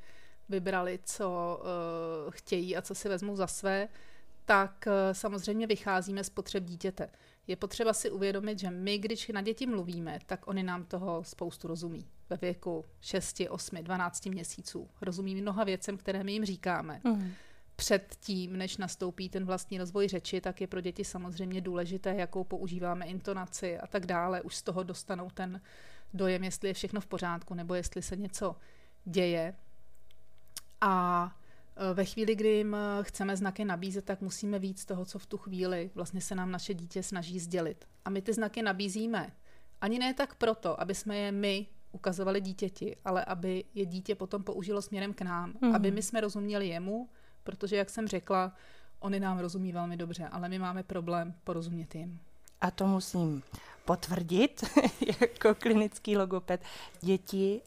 vybrali, 0.48 0.98
co 1.04 1.58
uh, 1.60 2.30
chtějí 2.30 2.76
a 2.76 2.82
co 2.82 2.94
si 2.94 3.08
vezmou 3.08 3.36
za 3.36 3.46
své, 3.46 3.88
tak 4.44 4.88
samozřejmě 5.12 5.66
vycházíme 5.66 6.24
z 6.24 6.30
potřeb 6.30 6.64
dítěte. 6.64 7.10
Je 7.46 7.56
potřeba 7.56 7.92
si 7.92 8.10
uvědomit, 8.10 8.58
že 8.58 8.70
my, 8.70 8.98
když 8.98 9.28
na 9.28 9.40
děti 9.40 9.66
mluvíme, 9.66 10.18
tak 10.26 10.48
oni 10.48 10.62
nám 10.62 10.84
toho 10.84 11.24
spoustu 11.24 11.68
rozumí. 11.68 12.08
Ve 12.30 12.36
věku 12.36 12.84
6, 13.00 13.42
8, 13.48 13.76
12 13.82 14.26
měsíců 14.26 14.88
rozumí 15.00 15.34
mnoha 15.34 15.64
věcem, 15.64 15.96
které 15.96 16.24
my 16.24 16.32
jim 16.32 16.44
říkáme. 16.44 17.00
Mm 17.04 17.32
před 17.76 18.16
tím, 18.20 18.56
než 18.56 18.76
nastoupí 18.76 19.28
ten 19.28 19.44
vlastní 19.44 19.78
rozvoj 19.78 20.08
řeči, 20.08 20.40
tak 20.40 20.60
je 20.60 20.66
pro 20.66 20.80
děti 20.80 21.04
samozřejmě 21.04 21.60
důležité, 21.60 22.14
jakou 22.14 22.44
používáme 22.44 23.06
intonaci 23.06 23.78
a 23.78 23.86
tak 23.86 24.06
dále. 24.06 24.42
Už 24.42 24.56
z 24.56 24.62
toho 24.62 24.82
dostanou 24.82 25.30
ten 25.30 25.60
dojem, 26.14 26.44
jestli 26.44 26.68
je 26.68 26.74
všechno 26.74 27.00
v 27.00 27.06
pořádku 27.06 27.54
nebo 27.54 27.74
jestli 27.74 28.02
se 28.02 28.16
něco 28.16 28.56
děje. 29.04 29.54
A 30.80 31.36
e, 31.76 31.94
ve 31.94 32.04
chvíli, 32.04 32.34
kdy 32.34 32.48
jim 32.48 32.76
chceme 33.02 33.36
znaky 33.36 33.64
nabízet, 33.64 34.04
tak 34.04 34.20
musíme 34.20 34.58
víc 34.58 34.84
toho, 34.84 35.04
co 35.04 35.18
v 35.18 35.26
tu 35.26 35.36
chvíli 35.36 35.90
vlastně 35.94 36.20
se 36.20 36.34
nám 36.34 36.50
naše 36.50 36.74
dítě 36.74 37.02
snaží 37.02 37.40
sdělit. 37.40 37.84
A 38.04 38.10
my 38.10 38.22
ty 38.22 38.32
znaky 38.32 38.62
nabízíme 38.62 39.32
ani 39.84 39.98
ne 39.98 40.14
tak 40.14 40.34
proto, 40.34 40.80
aby 40.80 40.94
jsme 40.94 41.16
je 41.16 41.32
my 41.32 41.66
ukazovali 41.92 42.40
dítěti, 42.40 42.96
ale 43.04 43.24
aby 43.24 43.64
je 43.74 43.86
dítě 43.86 44.14
potom 44.14 44.42
použilo 44.42 44.82
směrem 44.82 45.14
k 45.14 45.22
nám, 45.22 45.52
mm. 45.60 45.74
aby 45.74 45.90
my 45.90 46.02
jsme 46.02 46.20
rozuměli 46.20 46.68
jemu, 46.68 47.08
protože, 47.44 47.76
jak 47.76 47.90
jsem 47.90 48.08
řekla, 48.08 48.52
oni 49.00 49.20
nám 49.20 49.38
rozumí 49.38 49.72
velmi 49.72 49.96
dobře, 49.96 50.28
ale 50.28 50.48
my 50.48 50.58
máme 50.58 50.82
problém 50.82 51.34
porozumět 51.44 51.94
jim. 51.94 52.20
A 52.60 52.70
to 52.70 52.86
musím 52.86 53.42
potvrdit 53.84 54.64
jako 55.20 55.54
klinický 55.54 56.16
logoped. 56.16 56.60
Děti 57.00 57.60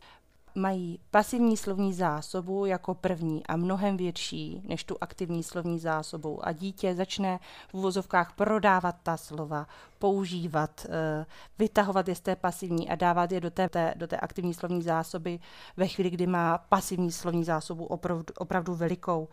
mají 0.57 0.99
pasivní 1.11 1.57
slovní 1.57 1.93
zásobu 1.93 2.65
jako 2.65 2.93
první 2.93 3.47
a 3.47 3.57
mnohem 3.57 3.97
větší 3.97 4.61
než 4.67 4.83
tu 4.83 4.97
aktivní 5.01 5.43
slovní 5.43 5.79
zásobu. 5.79 6.47
A 6.47 6.51
dítě 6.51 6.95
začne 6.95 7.39
v 7.69 7.73
uvozovkách 7.73 8.33
prodávat 8.33 8.95
ta 9.03 9.17
slova, 9.17 9.67
používat, 9.99 10.85
eh, 10.89 11.25
vytahovat 11.59 12.07
je 12.07 12.15
z 12.15 12.19
té 12.19 12.35
pasivní 12.35 12.89
a 12.89 12.95
dávat 12.95 13.31
je 13.31 13.41
do 13.41 13.51
té, 13.51 13.93
do 13.95 14.07
té 14.07 14.17
aktivní 14.17 14.53
slovní 14.53 14.81
zásoby 14.81 15.39
ve 15.77 15.87
chvíli, 15.87 16.09
kdy 16.09 16.27
má 16.27 16.57
pasivní 16.57 17.11
slovní 17.11 17.43
zásobu 17.43 17.85
opravdu, 17.85 18.25
opravdu 18.37 18.75
velikou 18.75 19.27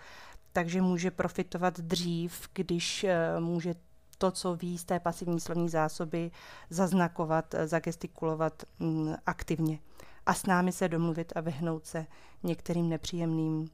takže 0.55 0.83
může 0.83 1.11
profitovat 1.11 1.81
dřív, 1.81 2.49
když 2.53 3.05
eh, 3.05 3.41
může 3.41 3.75
to, 4.19 4.31
co 4.31 4.55
ví 4.55 4.79
z 4.79 4.85
té 4.85 5.01
pasivní 5.01 5.41
slovní 5.41 5.69
zásoby, 5.69 6.31
zaznakovat, 6.71 7.55
eh, 7.55 7.67
zagestikulovat 7.67 8.63
mm, 8.79 9.15
aktivně 9.27 9.79
a 10.27 10.35
s 10.35 10.47
námi 10.47 10.73
se 10.73 10.89
domluvit 10.89 11.33
a 11.37 11.41
vyhnout 11.41 11.87
se 11.87 12.07
některým 12.43 12.89
nepříjemným 12.89 13.71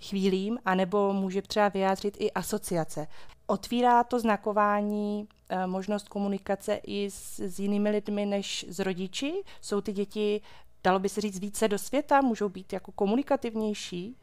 chvílím, 0.00 0.58
anebo 0.64 1.12
může 1.12 1.42
třeba 1.42 1.68
vyjádřit 1.68 2.16
i 2.20 2.32
asociace. 2.32 3.06
Otvírá 3.46 4.04
to 4.04 4.20
znakování 4.20 5.28
e, 5.48 5.66
možnost 5.66 6.08
komunikace 6.08 6.74
i 6.74 7.10
s, 7.10 7.40
s 7.40 7.58
jinými 7.58 7.90
lidmi 7.90 8.26
než 8.26 8.66
s 8.68 8.78
rodiči? 8.78 9.42
Jsou 9.60 9.80
ty 9.80 9.92
děti, 9.92 10.40
dalo 10.84 10.98
by 10.98 11.08
se 11.08 11.20
říct, 11.20 11.38
více 11.38 11.68
do 11.68 11.78
světa? 11.78 12.20
Můžou 12.20 12.48
být 12.48 12.72
jako 12.72 12.92
komunikativnější? 12.92 14.16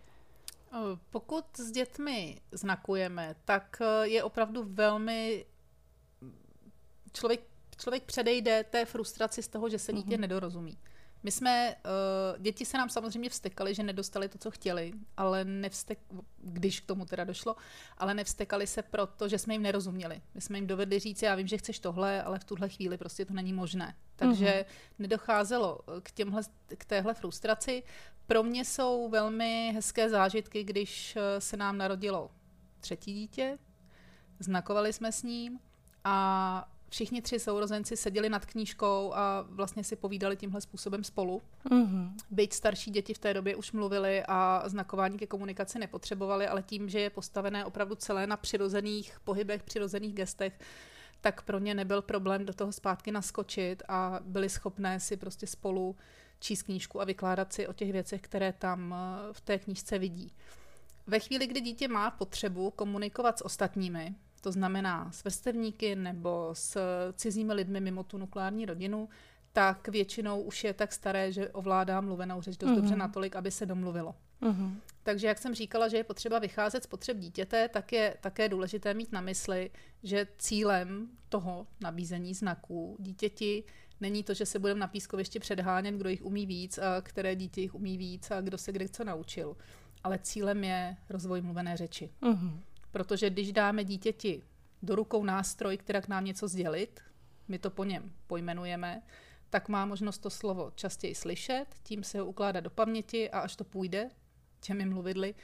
Pokud 1.10 1.46
s 1.58 1.72
dětmi 1.72 2.42
znakujeme, 2.52 3.36
tak 3.46 3.82
eh, 3.82 4.08
je 4.08 4.24
opravdu 4.24 4.64
velmi. 4.64 5.46
Člověk, 7.14 7.42
člověk 7.78 8.04
předejde 8.04 8.64
té 8.64 8.86
frustraci 8.86 9.44
z 9.44 9.48
toho, 9.48 9.70
že 9.70 9.80
se 9.80 9.94
dítě 9.94 10.16
mm-hmm. 10.16 10.20
nedorozumí. 10.20 10.78
My 11.24 11.32
jsme, 11.32 11.76
uh, 11.76 12.42
děti 12.42 12.66
se 12.66 12.78
nám 12.78 12.90
samozřejmě 12.90 13.30
vstekaly, 13.30 13.76
že 13.76 13.84
nedostali 13.84 14.30
to, 14.30 14.38
co 14.38 14.52
chtěli, 14.52 14.94
ale 15.18 15.46
nevstek, 15.46 16.00
když 16.38 16.80
k 16.80 16.86
tomu 16.86 17.06
teda 17.06 17.24
došlo, 17.24 17.56
ale 17.98 18.14
nevstekali 18.14 18.68
se 18.68 18.82
proto, 18.82 19.28
že 19.28 19.38
jsme 19.38 19.54
jim 19.54 19.62
nerozuměli. 19.62 20.22
My 20.34 20.42
jsme 20.42 20.58
jim 20.58 20.68
dovedli 20.68 21.00
říct, 21.00 21.22
já 21.22 21.36
vím, 21.36 21.48
že 21.48 21.58
chceš 21.58 21.80
tohle, 21.80 22.24
ale 22.24 22.40
v 22.40 22.44
tuhle 22.44 22.70
chvíli 22.70 22.98
prostě 22.98 23.26
to 23.26 23.34
není 23.34 23.54
možné. 23.54 23.96
Takže 24.16 24.46
mm-hmm. 24.46 24.94
nedocházelo 25.00 25.80
k, 26.04 26.12
těmhle, 26.12 26.42
k 26.78 26.86
téhle 26.86 27.14
frustraci. 27.14 27.84
Pro 28.28 28.44
mě 28.44 28.66
jsou 28.66 29.10
velmi 29.10 29.72
hezké 29.76 30.10
zážitky, 30.10 30.64
když 30.64 31.16
eh, 31.16 31.42
se 31.42 31.58
nám 31.58 31.78
narodilo 31.78 32.32
třetí 32.80 33.14
dítě, 33.14 33.58
znakovali 34.40 34.94
jsme 34.94 35.12
s 35.12 35.24
ním 35.24 35.60
a 36.04 36.72
všichni 36.90 37.22
tři 37.22 37.40
sourozenci 37.40 37.98
seděli 37.98 38.30
nad 38.30 38.46
knížkou 38.46 39.14
a 39.14 39.46
vlastně 39.50 39.84
si 39.84 39.96
povídali 39.96 40.38
tímhle 40.38 40.62
způsobem 40.62 41.04
spolu. 41.04 41.42
Mm-hmm. 41.70 42.12
Byť 42.32 42.54
starší 42.54 42.92
děti 42.92 43.14
v 43.14 43.18
té 43.18 43.34
době 43.34 43.56
už 43.56 43.72
mluvili 43.72 44.24
a 44.28 44.64
znakování 44.66 45.18
ke 45.18 45.28
komunikaci 45.28 45.80
nepotřebovali, 45.80 46.48
ale 46.48 46.64
tím, 46.64 46.90
že 46.90 47.00
je 47.00 47.10
postavené 47.10 47.66
opravdu 47.66 47.96
celé 47.96 48.28
na 48.28 48.38
přirozených 48.38 49.18
pohybech, 49.24 49.64
přirozených 49.64 50.14
gestech, 50.14 50.60
tak 51.22 51.42
pro 51.42 51.60
ně 51.60 51.74
nebyl 51.74 52.02
problém 52.02 52.46
do 52.46 52.54
toho 52.54 52.72
zpátky 52.72 53.12
naskočit 53.12 53.84
a 53.88 54.20
byli 54.24 54.50
schopné 54.50 55.00
si 55.00 55.18
prostě 55.18 55.48
spolu 55.48 55.96
číst 56.40 56.64
knížku 56.64 57.02
a 57.02 57.06
vykládat 57.06 57.54
si 57.54 57.68
o 57.68 57.74
těch 57.74 57.92
věcech, 57.92 58.22
které 58.22 58.54
tam 58.54 58.96
eh, 58.98 59.34
v 59.34 59.42
té 59.42 59.60
knížce 59.60 60.00
vidí. 60.00 60.34
Ve 61.08 61.20
chvíli, 61.20 61.48
kdy 61.48 61.62
dítě 61.62 61.88
má 61.88 62.12
potřebu 62.12 62.72
komunikovat 62.72 63.40
s 63.40 63.46
ostatními, 63.46 64.16
to 64.42 64.52
znamená 64.52 65.12
s 65.12 65.24
vrstevníky 65.24 65.96
nebo 65.96 66.50
s 66.54 66.78
cizími 67.14 67.54
lidmi 67.54 67.82
mimo 67.82 68.04
tu 68.04 68.18
nukleární 68.18 68.66
rodinu, 68.66 69.10
tak 69.54 69.88
většinou 69.88 70.42
už 70.42 70.64
je 70.64 70.74
tak 70.74 70.94
staré, 70.94 71.32
že 71.32 71.50
ovládá 71.50 72.02
mluvenou 72.02 72.42
řeč 72.42 72.58
dost 72.58 72.70
mm-hmm. 72.70 72.76
dobře 72.76 72.96
natolik, 72.96 73.36
aby 73.36 73.52
se 73.52 73.66
domluvilo. 73.66 74.16
Mm-hmm. 74.42 74.76
Takže 75.04 75.28
jak 75.28 75.38
jsem 75.38 75.56
říkala, 75.56 75.88
že 75.88 75.98
je 75.98 76.04
potřeba 76.04 76.40
vycházet 76.40 76.84
z 76.84 76.88
potřeb 76.88 77.18
dítěte, 77.18 77.70
tak 77.70 77.94
je 77.94 78.16
také 78.22 78.50
důležité 78.50 78.94
mít 78.94 79.12
na 79.12 79.22
mysli, 79.22 79.72
že 80.04 80.28
cílem 80.38 81.10
toho 81.30 81.68
nabízení 81.82 82.34
znaků 82.34 82.98
dítěti 83.00 83.64
není 84.02 84.24
to, 84.24 84.34
že 84.34 84.46
se 84.46 84.60
budeme 84.60 84.80
na 84.80 84.88
pískovišti 84.88 85.40
předhánět, 85.40 85.96
kdo 85.96 86.10
jich 86.10 86.22
umí 86.22 86.46
víc 86.46 86.78
a 86.78 87.02
které 87.02 87.36
dítě 87.36 87.62
jich 87.62 87.76
umí 87.76 87.98
víc 87.98 88.32
a 88.32 88.42
kdo 88.42 88.58
se 88.58 88.72
kde 88.72 88.90
co 88.90 89.04
naučil. 89.04 89.58
Ale 90.04 90.20
cílem 90.20 90.64
je 90.64 90.98
rozvoj 91.10 91.42
mluvené 91.42 91.78
řeči. 91.78 92.10
Mm-hmm. 92.22 92.60
Protože 92.92 93.30
když 93.30 93.52
dáme 93.52 93.84
dítěti 93.84 94.44
do 94.82 94.96
rukou 94.96 95.24
nástroj, 95.24 95.78
která 95.78 96.02
k 96.02 96.08
nám 96.08 96.26
něco 96.26 96.48
sdělit, 96.48 97.00
my 97.48 97.60
to 97.60 97.70
po 97.70 97.84
něm 97.84 98.12
pojmenujeme, 98.28 99.02
tak 99.50 99.70
má 99.70 99.86
možnost 99.86 100.18
to 100.18 100.30
slovo 100.30 100.72
častěji 100.76 101.16
slyšet, 101.16 101.66
tím 101.84 102.04
se 102.04 102.20
ho 102.20 102.26
ukládá 102.26 102.60
do 102.60 102.70
paměti 102.70 103.30
a 103.30 103.40
až 103.40 103.56
to 103.56 103.64
půjde 103.64 104.10
těmi 104.60 104.86
mluvidly, 104.86 105.36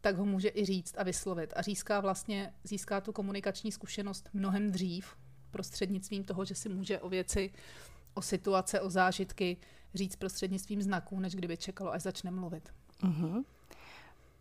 tak 0.00 0.16
ho 0.16 0.24
může 0.24 0.48
i 0.48 0.64
říct 0.64 0.94
a 0.98 1.02
vyslovit. 1.02 1.52
A 1.56 1.62
získá 1.62 2.00
vlastně, 2.00 2.54
získá 2.64 3.00
tu 3.00 3.12
komunikační 3.12 3.72
zkušenost 3.72 4.28
mnohem 4.32 4.70
dřív 4.70 5.16
prostřednictvím 5.50 6.24
toho, 6.24 6.44
že 6.44 6.54
si 6.54 6.68
může 6.68 7.00
o 7.00 7.08
věci, 7.08 7.52
o 8.14 8.22
situace, 8.22 8.80
o 8.80 8.90
zážitky 8.90 9.56
říct 9.94 10.16
prostřednictvím 10.16 10.82
znaků, 10.82 11.20
než 11.20 11.34
kdyby 11.34 11.56
čekalo, 11.56 11.92
až 11.92 12.02
začne 12.02 12.30
mluvit. 12.30 12.72
Uh-huh. 13.02 13.44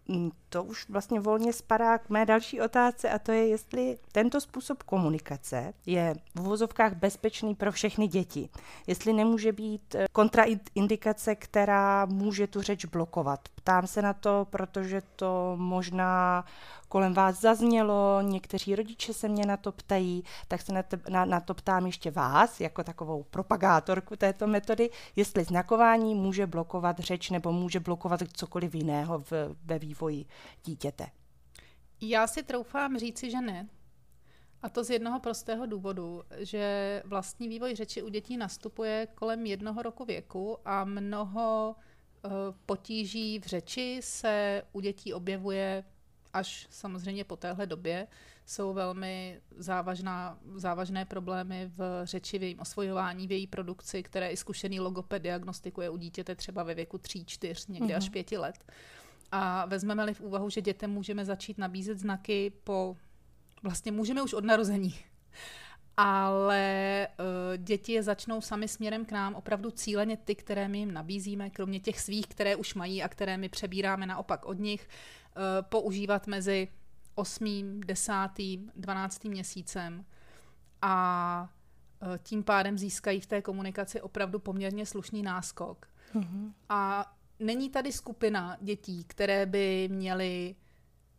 Mm, 0.07 0.31
to 0.49 0.63
už 0.63 0.89
vlastně 0.89 1.19
volně 1.19 1.53
spadá 1.53 1.97
k 1.97 2.09
mé 2.09 2.25
další 2.25 2.61
otázce 2.61 3.09
a 3.09 3.19
to 3.19 3.31
je, 3.31 3.47
jestli 3.47 3.97
tento 4.11 4.41
způsob 4.41 4.83
komunikace 4.83 5.73
je 5.85 6.15
v 6.35 6.39
vozovkách 6.39 6.93
bezpečný 6.93 7.55
pro 7.55 7.71
všechny 7.71 8.07
děti. 8.07 8.49
Jestli 8.87 9.13
nemůže 9.13 9.51
být 9.51 9.95
eh, 9.95 10.05
kontraindikace, 10.11 11.35
která 11.35 12.05
může 12.05 12.47
tu 12.47 12.61
řeč 12.61 12.85
blokovat. 12.85 13.49
Ptám 13.65 13.87
se 13.87 14.01
na 14.01 14.13
to, 14.13 14.47
protože 14.49 15.01
to 15.15 15.53
možná 15.55 16.45
kolem 16.89 17.13
vás 17.13 17.41
zaznělo, 17.41 18.21
někteří 18.21 18.75
rodiče 18.75 19.13
se 19.13 19.29
mě 19.29 19.45
na 19.45 19.57
to 19.57 19.71
ptají, 19.71 20.23
tak 20.47 20.61
se 20.61 20.73
na, 20.73 20.83
te, 20.83 20.99
na, 21.09 21.25
na 21.25 21.39
to 21.39 21.53
ptám 21.53 21.85
ještě 21.85 22.11
vás, 22.11 22.61
jako 22.61 22.83
takovou 22.83 23.23
propagátorku 23.23 24.15
této 24.15 24.47
metody, 24.47 24.89
jestli 25.15 25.43
znakování 25.43 26.15
může 26.15 26.47
blokovat 26.47 26.99
řeč 26.99 27.29
nebo 27.29 27.51
může 27.51 27.79
blokovat 27.79 28.19
cokoliv 28.33 28.75
jiného 28.75 29.19
v, 29.19 29.31
ve 29.65 29.79
vývoji 29.79 30.25
dítěte. 30.63 31.07
Já 32.01 32.27
si 32.27 32.43
troufám 32.43 32.97
říci, 32.97 33.31
že 33.31 33.41
ne. 33.41 33.67
A 34.61 34.69
to 34.69 34.83
z 34.83 34.89
jednoho 34.89 35.19
prostého 35.19 35.65
důvodu, 35.65 36.23
že 36.37 37.01
vlastní 37.05 37.49
vývoj 37.49 37.75
řeči 37.75 38.01
u 38.01 38.09
dětí 38.09 38.37
nastupuje 38.37 39.07
kolem 39.15 39.45
jednoho 39.45 39.81
roku 39.81 40.05
věku 40.05 40.57
a 40.65 40.83
mnoho 40.83 41.75
potíží 42.65 43.39
v 43.39 43.45
řeči 43.45 43.99
se 44.03 44.63
u 44.73 44.79
dětí 44.79 45.13
objevuje 45.13 45.83
až 46.33 46.67
samozřejmě 46.69 47.23
po 47.23 47.35
téhle 47.35 47.65
době. 47.65 48.07
Jsou 48.45 48.73
velmi 48.73 49.41
závažná, 49.57 50.39
závažné 50.55 51.05
problémy 51.05 51.71
v 51.77 52.01
řeči, 52.03 52.39
v 52.39 52.43
jejím 52.43 52.59
osvojování, 52.59 53.27
v 53.27 53.31
její 53.31 53.47
produkci, 53.47 54.03
které 54.03 54.29
i 54.29 54.37
zkušený 54.37 54.79
logoped 54.79 55.21
diagnostikuje 55.21 55.89
u 55.89 55.97
dítěte 55.97 56.35
třeba 56.35 56.63
ve 56.63 56.73
věku 56.73 56.97
3, 56.97 57.25
4, 57.25 57.71
někdy 57.71 57.93
mm-hmm. 57.93 57.97
až 57.97 58.09
5 58.09 58.31
mhm. 58.31 58.41
let. 58.41 58.55
A 59.31 59.65
vezmeme-li 59.65 60.13
v 60.13 60.21
úvahu, 60.21 60.49
že 60.49 60.61
dětem 60.61 60.91
můžeme 60.91 61.25
začít 61.25 61.57
nabízet 61.57 61.99
znaky 61.99 62.51
po, 62.63 62.97
vlastně 63.63 63.91
můžeme 63.91 64.21
už 64.21 64.33
od 64.33 64.45
narození, 64.45 64.95
ale 65.97 67.07
uh, 67.19 67.57
děti 67.57 67.93
je 67.93 68.03
začnou 68.03 68.41
sami 68.41 68.67
směrem 68.67 69.05
k 69.05 69.11
nám 69.11 69.35
opravdu 69.35 69.71
cíleně 69.71 70.17
ty, 70.17 70.35
které 70.35 70.67
my 70.67 70.77
jim 70.77 70.93
nabízíme, 70.93 71.49
kromě 71.49 71.79
těch 71.79 71.99
svých, 71.99 72.27
které 72.27 72.55
už 72.55 72.73
mají 72.73 73.03
a 73.03 73.09
které 73.09 73.37
my 73.37 73.49
přebíráme 73.49 74.05
naopak 74.05 74.45
od 74.45 74.59
nich, 74.59 74.87
uh, 74.87 75.41
používat 75.69 76.27
mezi 76.27 76.67
8., 77.15 77.81
10., 77.85 78.11
12. 78.75 79.23
měsícem 79.23 80.05
a 80.81 81.49
uh, 82.01 82.17
tím 82.17 82.43
pádem 82.43 82.77
získají 82.77 83.19
v 83.19 83.25
té 83.25 83.41
komunikaci 83.41 84.01
opravdu 84.01 84.39
poměrně 84.39 84.85
slušný 84.85 85.23
náskok. 85.23 85.87
Mm-hmm. 86.15 86.53
A 86.69 87.11
není 87.39 87.69
tady 87.69 87.91
skupina 87.91 88.57
dětí, 88.61 89.03
které 89.03 89.45
by 89.45 89.89
měly 89.91 90.55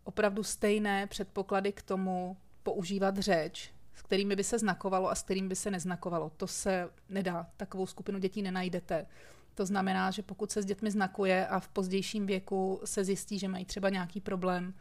opravdu 0.05 0.43
stejné 0.43 1.07
předpoklady 1.07 1.73
k 1.73 1.83
tomu 1.83 2.37
používat 2.63 3.19
řeč, 3.19 3.73
s 3.97 4.03
kterými 4.03 4.37
by 4.37 4.45
se 4.45 4.59
znakovalo 4.59 5.11
a 5.11 5.15
s 5.15 5.23
kterými 5.23 5.49
by 5.49 5.57
se 5.57 5.71
neznakovalo. 5.71 6.31
To 6.37 6.47
se 6.47 6.91
nedá, 7.09 7.47
takovou 7.57 7.87
skupinu 7.87 8.19
dětí 8.19 8.43
nenajdete. 8.43 9.07
To 9.55 9.67
znamená, 9.67 10.11
že 10.11 10.23
pokud 10.23 10.51
se 10.51 10.63
s 10.63 10.67
dětmi 10.67 10.91
znakuje 10.91 11.47
a 11.47 11.61
v 11.61 11.69
pozdějším 11.69 12.27
věku 12.27 12.81
se 12.85 13.05
zjistí, 13.05 13.39
že 13.39 13.49
mají 13.49 13.65
třeba 13.65 13.89
nějaký 13.89 14.21
problém 14.21 14.75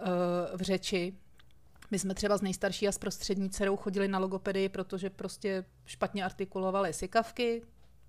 uh, 0.00 0.06
v 0.56 0.60
řeči, 0.60 1.14
my 1.90 1.98
jsme 1.98 2.14
třeba 2.14 2.36
z 2.36 2.42
nejstarší 2.42 2.88
a 2.88 2.92
z 2.92 2.98
prostřední 2.98 3.50
dcerou 3.50 3.76
chodili 3.76 4.08
na 4.08 4.18
logopedii, 4.18 4.68
protože 4.68 5.10
prostě 5.10 5.64
špatně 5.86 6.24
artikulovali 6.24 6.92
sykavky, 6.92 7.62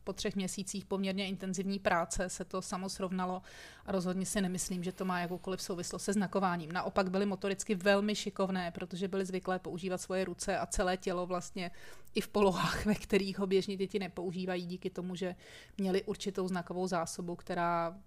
po 0.05 0.13
třech 0.13 0.35
měsících 0.35 0.85
poměrně 0.85 1.27
intenzivní 1.27 1.79
práce 1.79 2.29
se 2.29 2.45
to 2.45 2.61
samo 2.61 2.89
srovnalo 2.89 3.41
a 3.85 3.91
rozhodně 3.91 4.25
si 4.25 4.41
nemyslím, 4.41 4.83
že 4.83 4.91
to 4.91 5.05
má 5.05 5.19
jakoukoliv 5.19 5.61
souvislost 5.61 6.03
se 6.03 6.13
znakováním. 6.13 6.71
Naopak 6.71 7.11
byly 7.11 7.25
motoricky 7.25 7.75
velmi 7.75 8.15
šikovné, 8.15 8.71
protože 8.71 9.07
byly 9.07 9.25
zvyklé 9.25 9.59
používat 9.59 10.01
svoje 10.01 10.25
ruce 10.25 10.59
a 10.59 10.65
celé 10.65 10.97
tělo 10.97 11.25
vlastně 11.25 11.71
i 12.15 12.21
v 12.21 12.27
polohách, 12.27 12.85
ve 12.85 12.95
kterých 12.95 13.39
ho 13.39 13.47
běžně 13.47 13.77
děti 13.77 13.99
nepoužívají, 13.99 14.65
díky 14.65 14.89
tomu, 14.89 15.15
že 15.15 15.35
měli 15.77 16.03
určitou 16.03 16.47
znakovou 16.47 16.87
zásobu, 16.87 17.35
která 17.35 17.97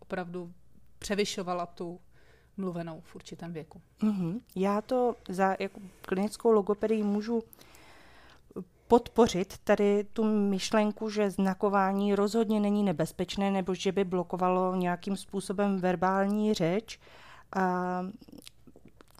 opravdu 0.00 0.52
převyšovala 0.98 1.66
tu 1.66 2.00
mluvenou 2.56 3.00
v 3.00 3.14
určitém 3.14 3.52
věku. 3.52 3.82
Mm-hmm. 4.00 4.40
Já 4.56 4.80
to 4.80 5.14
za 5.28 5.56
jako 5.58 5.80
klinickou 6.02 6.52
logopedii 6.52 7.02
můžu 7.02 7.42
podpořit 8.88 9.58
tady 9.64 10.04
tu 10.04 10.24
myšlenku, 10.24 11.10
že 11.10 11.30
znakování 11.30 12.14
rozhodně 12.14 12.60
není 12.60 12.82
nebezpečné 12.82 13.50
nebo 13.50 13.74
že 13.74 13.92
by 13.92 14.04
blokovalo 14.04 14.76
nějakým 14.76 15.16
způsobem 15.16 15.80
verbální 15.80 16.54
řeč. 16.54 16.98
A 17.56 18.00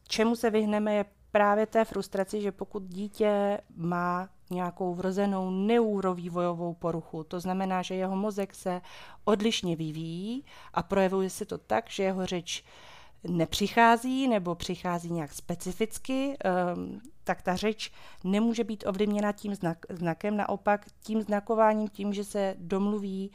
čemu 0.09 0.37
se 0.37 0.51
vyhneme 0.51 0.95
je 0.95 1.05
právě 1.33 1.67
té 1.67 1.85
frustraci, 1.85 2.41
že 2.41 2.53
pokud 2.53 2.83
dítě 2.83 3.61
má 3.77 4.29
nějakou 4.51 4.95
vrozenou 4.95 5.51
neurovývojovou 5.51 6.75
poruchu, 6.75 7.25
to 7.25 7.41
znamená, 7.41 7.83
že 7.83 7.95
jeho 7.95 8.17
mozek 8.17 8.55
se 8.55 8.81
odlišně 9.25 9.77
vyvíjí 9.77 10.45
a 10.75 10.83
projevuje 10.83 11.31
se 11.31 11.45
to 11.45 11.59
tak, 11.59 11.91
že 11.91 12.03
jeho 12.03 12.27
řeč 12.27 12.65
nepřichází 13.25 14.29
nebo 14.29 14.55
přichází 14.55 15.13
nějak 15.13 15.33
specificky, 15.33 16.37
um, 16.75 17.01
tak 17.29 17.43
ta 17.43 17.57
řeč 17.57 17.93
nemůže 18.25 18.65
být 18.65 18.85
ovlivněna 18.87 19.33
tím 19.33 19.55
znak, 19.55 19.79
znakem, 19.89 20.37
naopak 20.37 20.87
tím 21.03 21.23
znakováním, 21.23 21.89
tím, 21.89 22.13
že 22.13 22.25
se 22.25 22.55
domluví 22.59 23.31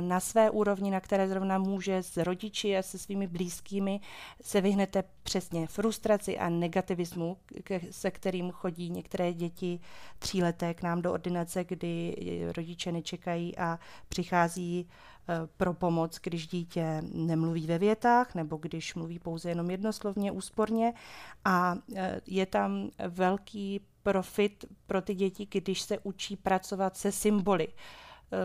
na 0.00 0.20
své 0.20 0.50
úrovni, 0.50 0.90
na 0.90 1.00
které 1.00 1.28
zrovna 1.28 1.58
může 1.58 1.96
s 1.96 2.16
rodiči 2.16 2.76
a 2.76 2.82
se 2.82 2.98
svými 2.98 3.26
blízkými, 3.26 4.00
se 4.42 4.60
vyhnete 4.60 5.04
přesně 5.22 5.66
frustraci 5.66 6.38
a 6.38 6.48
negativismu, 6.48 7.36
se 7.90 8.10
kterým 8.10 8.50
chodí 8.50 8.90
některé 8.90 9.32
děti 9.32 9.80
tříleté 10.18 10.74
k 10.74 10.82
nám 10.82 11.02
do 11.02 11.12
ordinace, 11.12 11.64
kdy 11.64 12.16
rodiče 12.56 12.92
nečekají 12.92 13.58
a 13.58 13.78
přichází 14.08 14.88
Eh, 15.30 15.48
pro 15.56 15.74
pomoc, 15.74 16.18
když 16.22 16.46
dítě 16.46 17.02
nemluví 17.14 17.66
ve 17.66 17.78
větách 17.78 18.34
nebo 18.34 18.56
když 18.56 18.94
mluví 18.94 19.18
pouze 19.18 19.48
jenom 19.48 19.70
jednoslovně, 19.70 20.32
úsporně. 20.32 20.92
A 21.44 21.76
eh, 21.96 22.20
je 22.26 22.46
tam 22.46 22.90
velký 23.08 23.80
profit 24.02 24.64
pro 24.86 25.02
ty 25.02 25.14
děti, 25.14 25.48
když 25.50 25.80
se 25.80 25.98
učí 25.98 26.36
pracovat 26.36 26.96
se 26.96 27.12
symboly. 27.12 27.68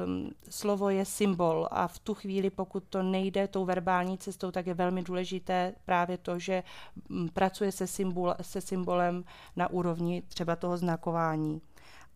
Um, 0.05 0.29
slovo 0.49 0.89
je 0.89 1.05
symbol 1.05 1.67
a 1.71 1.87
v 1.87 1.99
tu 1.99 2.13
chvíli, 2.13 2.49
pokud 2.49 2.83
to 2.89 3.03
nejde 3.03 3.47
tou 3.47 3.65
verbální 3.65 4.17
cestou, 4.17 4.51
tak 4.51 4.67
je 4.67 4.73
velmi 4.73 5.03
důležité 5.03 5.73
právě 5.85 6.17
to, 6.17 6.39
že 6.39 6.63
um, 7.09 7.29
pracuje 7.29 7.71
se, 7.71 7.87
symbol, 7.87 8.35
se 8.41 8.61
symbolem 8.61 9.23
na 9.55 9.69
úrovni 9.69 10.21
třeba 10.21 10.55
toho 10.55 10.77
znakování. 10.77 11.61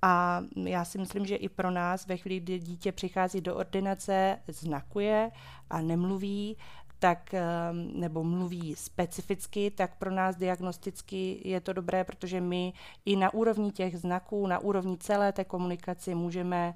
A 0.02 0.44
já 0.56 0.86
si 0.86 0.98
myslím, 0.98 1.26
že 1.26 1.36
i 1.36 1.50
pro 1.50 1.72
nás 1.72 2.08
ve 2.08 2.18
chvíli, 2.18 2.40
kdy 2.40 2.60
dítě 2.60 2.92
přichází 2.92 3.42
do 3.42 3.56
ordinace, 3.56 4.40
znakuje 4.48 5.32
a 5.70 5.82
nemluví, 5.82 6.58
tak, 7.00 7.34
ehm, 7.34 7.92
nebo 7.94 8.24
mluví 8.24 8.76
specificky, 8.76 9.72
tak 9.72 9.98
pro 9.98 10.12
nás 10.12 10.36
diagnosticky 10.36 11.42
je 11.46 11.62
to 11.62 11.74
dobré, 11.74 12.04
protože 12.04 12.42
my 12.42 12.74
i 13.06 13.16
na 13.16 13.34
úrovni 13.34 13.72
těch 13.72 13.98
znaků, 13.98 14.48
na 14.48 14.60
úrovni 14.60 14.98
celé 14.98 15.32
té 15.32 15.44
komunikaci 15.44 16.16
můžeme 16.16 16.74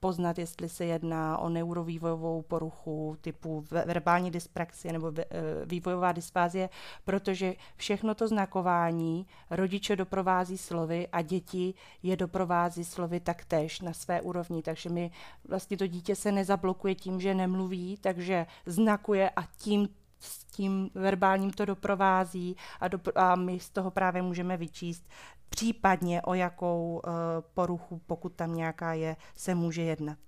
poznat, 0.00 0.38
jestli 0.38 0.68
se 0.68 0.84
jedná 0.84 1.38
o 1.38 1.48
neurovývojovou 1.48 2.42
poruchu 2.42 3.16
typu 3.20 3.64
verbální 3.70 4.30
dyspraxie 4.30 4.92
nebo 4.92 5.12
e, 5.18 5.24
vývojová 5.66 6.12
dysfázie, 6.12 6.68
protože 7.04 7.54
všechno 7.76 8.14
to 8.14 8.28
znakování 8.28 9.26
rodiče 9.50 9.96
doprovází 9.96 10.58
slovy 10.58 11.08
a 11.12 11.22
děti 11.22 11.74
je 12.02 12.16
doprovází 12.16 12.84
slovy 12.84 13.20
taktéž 13.20 13.80
na 13.80 13.92
své 13.92 14.20
úrovni, 14.20 14.62
takže 14.62 14.90
my 14.90 15.10
vlastně 15.48 15.76
to 15.76 15.86
dítě 15.86 16.16
se 16.16 16.32
nezablokuje 16.32 16.94
tím, 16.94 17.20
že 17.20 17.34
nemluví, 17.34 17.96
takže 18.00 18.46
znakuje 18.66 19.30
a 19.30 19.42
tím 19.56 19.88
s 20.20 20.44
tím 20.44 20.90
verbálním 20.94 21.50
to 21.50 21.64
doprovází 21.64 22.56
a, 22.80 22.88
do, 22.88 23.00
a 23.14 23.34
my 23.34 23.60
z 23.60 23.70
toho 23.70 23.90
právě 23.90 24.22
můžeme 24.22 24.56
vyčíst 24.56 25.08
případně 25.48 26.22
o 26.22 26.34
jakou 26.34 27.02
uh, 27.06 27.12
poruchu, 27.54 28.00
pokud 28.06 28.32
tam 28.32 28.54
nějaká 28.54 28.92
je, 28.92 29.16
se 29.34 29.54
může 29.54 29.82
jednat. 29.82 30.18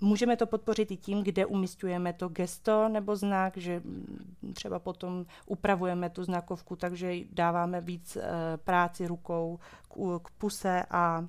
Můžeme 0.00 0.36
to 0.36 0.46
podpořit 0.46 0.90
i 0.90 0.96
tím, 0.96 1.22
kde 1.22 1.46
umistujeme 1.46 2.12
to 2.12 2.28
gesto 2.28 2.88
nebo 2.88 3.16
znak, 3.16 3.56
že 3.56 3.80
mm, 3.84 4.52
třeba 4.54 4.78
potom 4.78 5.26
upravujeme 5.46 6.10
tu 6.10 6.24
znakovku, 6.24 6.76
takže 6.76 7.14
dáváme 7.32 7.80
víc 7.80 8.16
uh, 8.16 8.22
práci 8.64 9.06
rukou 9.06 9.58
k, 9.88 10.20
k 10.22 10.30
puse 10.30 10.84
a 10.90 11.24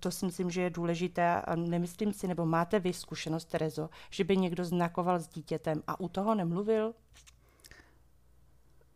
to 0.00 0.10
si 0.10 0.26
myslím, 0.26 0.50
že 0.50 0.62
je 0.62 0.70
důležité 0.70 1.40
a 1.40 1.56
nemyslím 1.56 2.12
si, 2.12 2.28
nebo 2.28 2.46
máte 2.46 2.80
vy 2.80 2.92
zkušenost, 2.92 3.44
Terezo, 3.44 3.90
že 4.10 4.24
by 4.24 4.36
někdo 4.36 4.64
znakoval 4.64 5.20
s 5.20 5.28
dítětem 5.28 5.82
a 5.86 6.00
u 6.00 6.08
toho 6.08 6.34
nemluvil? 6.34 6.94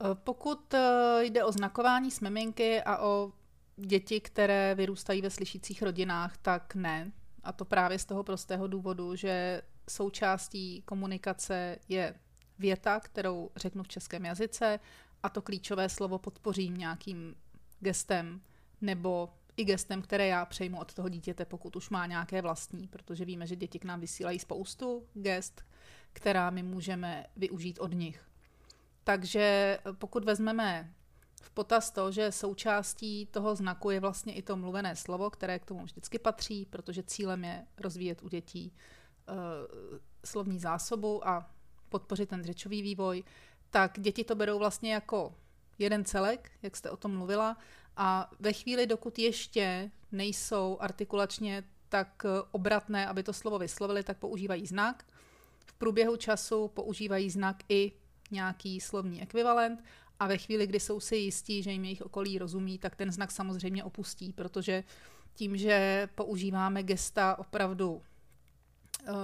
Eh, 0.01 0.15
pokud 0.15 0.75
eh, 0.75 1.25
jde 1.25 1.45
o 1.45 1.53
znakování 1.53 2.11
s 2.11 2.21
miminky 2.21 2.83
a 2.83 2.99
o 2.99 3.33
děti, 3.77 4.21
které 4.21 4.75
vyrůstají 4.75 5.23
ve 5.23 5.31
slyšících 5.31 5.83
rodinách, 5.83 6.37
tak 6.37 6.75
ne. 6.75 7.13
A 7.43 7.53
to 7.53 7.65
právě 7.65 7.99
z 7.99 8.05
toho 8.05 8.25
prostého 8.25 8.67
důvodu, 8.67 9.17
že 9.17 9.63
součástí 9.89 10.83
komunikace 10.83 11.79
je 11.89 12.15
věta, 12.59 13.01
kterou 13.01 13.51
řeknu 13.57 13.83
v 13.83 13.89
českém 13.89 14.25
jazyce, 14.25 14.81
a 15.23 15.29
to 15.29 15.43
klíčové 15.43 15.89
slovo 15.89 16.19
podpořím 16.19 16.77
nějakým 16.77 17.35
gestem 17.81 18.41
nebo 18.81 19.29
i 19.57 19.65
gestem, 19.65 20.03
které 20.03 20.27
já 20.27 20.47
přejmu 20.47 20.81
od 20.81 20.95
toho 20.95 21.09
dítěte, 21.09 21.45
pokud 21.45 21.77
už 21.77 21.91
má 21.91 22.07
nějaké 22.07 22.43
vlastní, 22.43 22.89
protože 22.89 23.25
víme, 23.25 23.47
že 23.47 23.57
děti 23.57 23.79
k 23.79 23.85
nám 23.85 24.01
vysílají 24.01 24.39
spoustu 24.39 25.07
gest, 25.15 25.63
která 26.13 26.51
my 26.51 26.63
můžeme 26.63 27.27
využít 27.37 27.79
od 27.79 27.93
nich. 27.93 28.29
Takže 29.05 29.79
pokud 29.93 30.25
vezmeme 30.25 30.93
v 31.43 31.51
potaz 31.51 31.91
to, 31.91 32.13
že 32.13 32.33
součástí 32.33 33.27
toho 33.27 33.55
znaku 33.55 33.91
je 33.91 34.01
vlastně 34.01 34.35
i 34.35 34.43
to 34.43 34.57
mluvené 34.57 34.97
slovo, 34.97 35.31
které 35.31 35.59
k 35.59 35.65
tomu 35.65 35.85
vždycky 35.85 36.19
patří, 36.19 36.67
protože 36.67 37.03
cílem 37.03 37.45
je 37.45 37.67
rozvíjet 37.79 38.23
u 38.23 38.29
dětí 38.29 38.73
uh, 39.29 39.37
slovní 40.25 40.59
zásobu 40.59 41.29
a 41.29 41.51
podpořit 41.89 42.29
ten 42.29 42.45
řečový 42.45 42.83
vývoj, 42.83 43.25
tak 43.71 44.01
děti 44.01 44.25
to 44.25 44.35
berou 44.35 44.59
vlastně 44.59 44.93
jako 44.93 45.35
jeden 45.79 46.05
celek, 46.05 46.51
jak 46.63 46.77
jste 46.77 46.91
o 46.91 46.97
tom 46.97 47.17
mluvila, 47.17 47.57
a 47.97 48.31
ve 48.41 48.53
chvíli, 48.53 48.87
dokud 48.87 49.19
ještě 49.19 49.91
nejsou 50.13 50.79
artikulačně 50.81 51.65
tak 51.89 52.27
obratné, 52.51 53.07
aby 53.07 53.23
to 53.23 53.33
slovo 53.33 53.59
vyslovili, 53.59 54.03
tak 54.03 54.19
používají 54.19 54.67
znak. 54.67 55.07
V 55.67 55.73
průběhu 55.73 56.17
času 56.17 56.69
používají 56.69 57.31
znak 57.31 57.63
i 57.69 57.93
nějaký 58.31 58.81
slovní 58.81 59.23
ekvivalent 59.23 59.85
a 60.21 60.27
ve 60.27 60.39
chvíli, 60.39 60.67
kdy 60.67 60.81
jsou 60.81 61.01
si 61.01 61.17
jistí, 61.17 61.63
že 61.63 61.73
jim 61.73 61.85
jejich 61.85 62.03
okolí 62.03 62.39
rozumí, 62.39 62.79
tak 62.79 62.97
ten 62.97 63.13
znak 63.13 63.31
samozřejmě 63.31 63.85
opustí, 63.85 64.33
protože 64.33 64.85
tím, 65.35 65.57
že 65.57 66.09
používáme 66.15 66.83
gesta 66.83 67.39
opravdu 67.39 67.93
uh, 67.93 69.15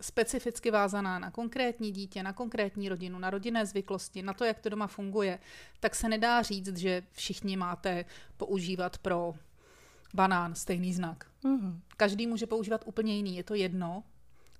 specificky 0.00 0.70
vázaná 0.70 1.18
na 1.18 1.30
konkrétní 1.30 1.92
dítě, 1.92 2.22
na 2.22 2.32
konkrétní 2.32 2.88
rodinu, 2.88 3.18
na 3.18 3.30
rodinné 3.30 3.66
zvyklosti, 3.66 4.22
na 4.22 4.32
to, 4.32 4.44
jak 4.44 4.58
to 4.58 4.68
doma 4.68 4.86
funguje, 4.86 5.38
tak 5.80 5.94
se 5.94 6.08
nedá 6.08 6.42
říct, 6.42 6.76
že 6.76 7.02
všichni 7.12 7.56
máte 7.56 8.04
používat 8.36 8.98
pro 8.98 9.34
banán 10.14 10.54
stejný 10.54 10.94
znak. 10.94 11.26
Mm-hmm. 11.44 11.80
Každý 11.96 12.26
může 12.26 12.46
používat 12.46 12.82
úplně 12.86 13.16
jiný, 13.16 13.36
je 13.36 13.44
to 13.44 13.54
jedno. 13.54 14.02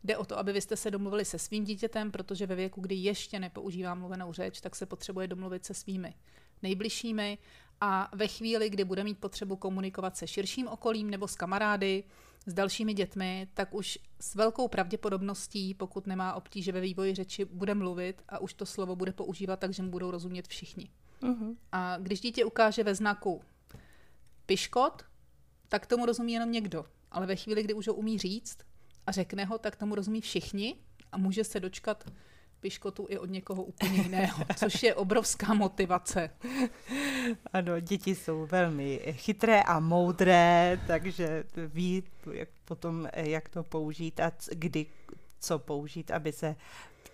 Jde 0.05 0.17
o 0.17 0.25
to, 0.25 0.39
aby 0.39 0.53
vy 0.53 0.61
jste 0.61 0.77
se 0.77 0.91
domluvili 0.91 1.25
se 1.25 1.39
svým 1.39 1.65
dítětem, 1.65 2.11
protože 2.11 2.47
ve 2.47 2.55
věku, 2.55 2.81
kdy 2.81 2.95
ještě 2.95 3.41
nepoužívá 3.41 3.95
mluvenou 3.95 4.33
řeč, 4.33 4.61
tak 4.61 4.77
se 4.77 4.87
potřebuje 4.87 5.29
domluvit 5.29 5.65
se 5.65 5.75
svými 5.75 6.15
nejbližšími 6.63 7.39
a 7.81 8.11
ve 8.13 8.29
chvíli, 8.29 8.71
kdy 8.71 8.85
bude 8.85 9.05
mít 9.05 9.19
potřebu 9.19 9.57
komunikovat 9.57 10.17
se 10.17 10.27
širším 10.27 10.69
okolím 10.69 11.11
nebo 11.11 11.29
s 11.29 11.37
kamarády, 11.37 12.05
s 12.47 12.55
dalšími 12.55 12.95
dětmi, 12.95 13.49
tak 13.55 13.75
už 13.75 13.99
s 14.21 14.35
velkou 14.35 14.69
pravděpodobností, 14.69 15.75
pokud 15.75 16.07
nemá 16.07 16.35
obtíže 16.35 16.73
ve 16.73 16.81
vývoji 16.81 17.15
řeči, 17.15 17.45
bude 17.45 17.75
mluvit 17.75 18.23
a 18.29 18.39
už 18.39 18.55
to 18.55 18.67
slovo 18.67 18.97
bude 18.97 19.13
používat 19.13 19.61
tak, 19.61 19.73
že 19.73 19.83
mu 19.83 19.91
budou 19.91 20.11
rozumět 20.11 20.49
všichni. 20.49 20.91
Uh-huh. 21.23 21.57
A 21.73 21.99
když 21.99 22.21
dítě 22.21 22.45
ukáže 22.45 22.85
ve 22.85 22.95
znaku 22.95 23.43
piškot, 24.47 25.03
tak 25.69 25.87
tomu 25.87 26.07
rozumí 26.07 26.33
jenom 26.33 26.53
někdo. 26.53 26.85
Ale 27.11 27.27
ve 27.27 27.37
chvíli, 27.37 27.63
kdy 27.63 27.75
už 27.75 27.89
ho 27.89 27.95
umí 27.95 28.19
říct 28.19 28.59
a 29.07 29.13
řekne 29.13 29.45
ho, 29.45 29.59
tak 29.59 29.77
tomu 29.77 29.95
rozumí 29.95 30.21
všichni 30.21 30.77
a 31.13 31.19
může 31.19 31.45
se 31.45 31.61
dočkat 31.61 32.05
piškotu 32.65 33.07
i 33.09 33.19
od 33.19 33.31
někoho 33.31 33.63
úplně 33.63 34.03
jiného, 34.03 34.45
což 34.57 34.83
je 34.83 34.95
obrovská 34.95 35.55
motivace. 35.55 36.31
Ano, 37.53 37.81
děti 37.81 38.15
jsou 38.15 38.47
velmi 38.47 39.01
chytré 39.13 39.63
a 39.63 39.81
moudré, 39.81 40.81
takže 40.87 41.45
ví 41.67 42.03
jak 42.33 42.49
potom, 42.65 43.09
jak 43.15 43.49
to 43.49 43.63
použít 43.63 44.21
a 44.21 44.33
kdy 44.53 44.87
co 45.41 45.59
použít, 45.59 46.11
aby 46.11 46.33
se 46.33 46.57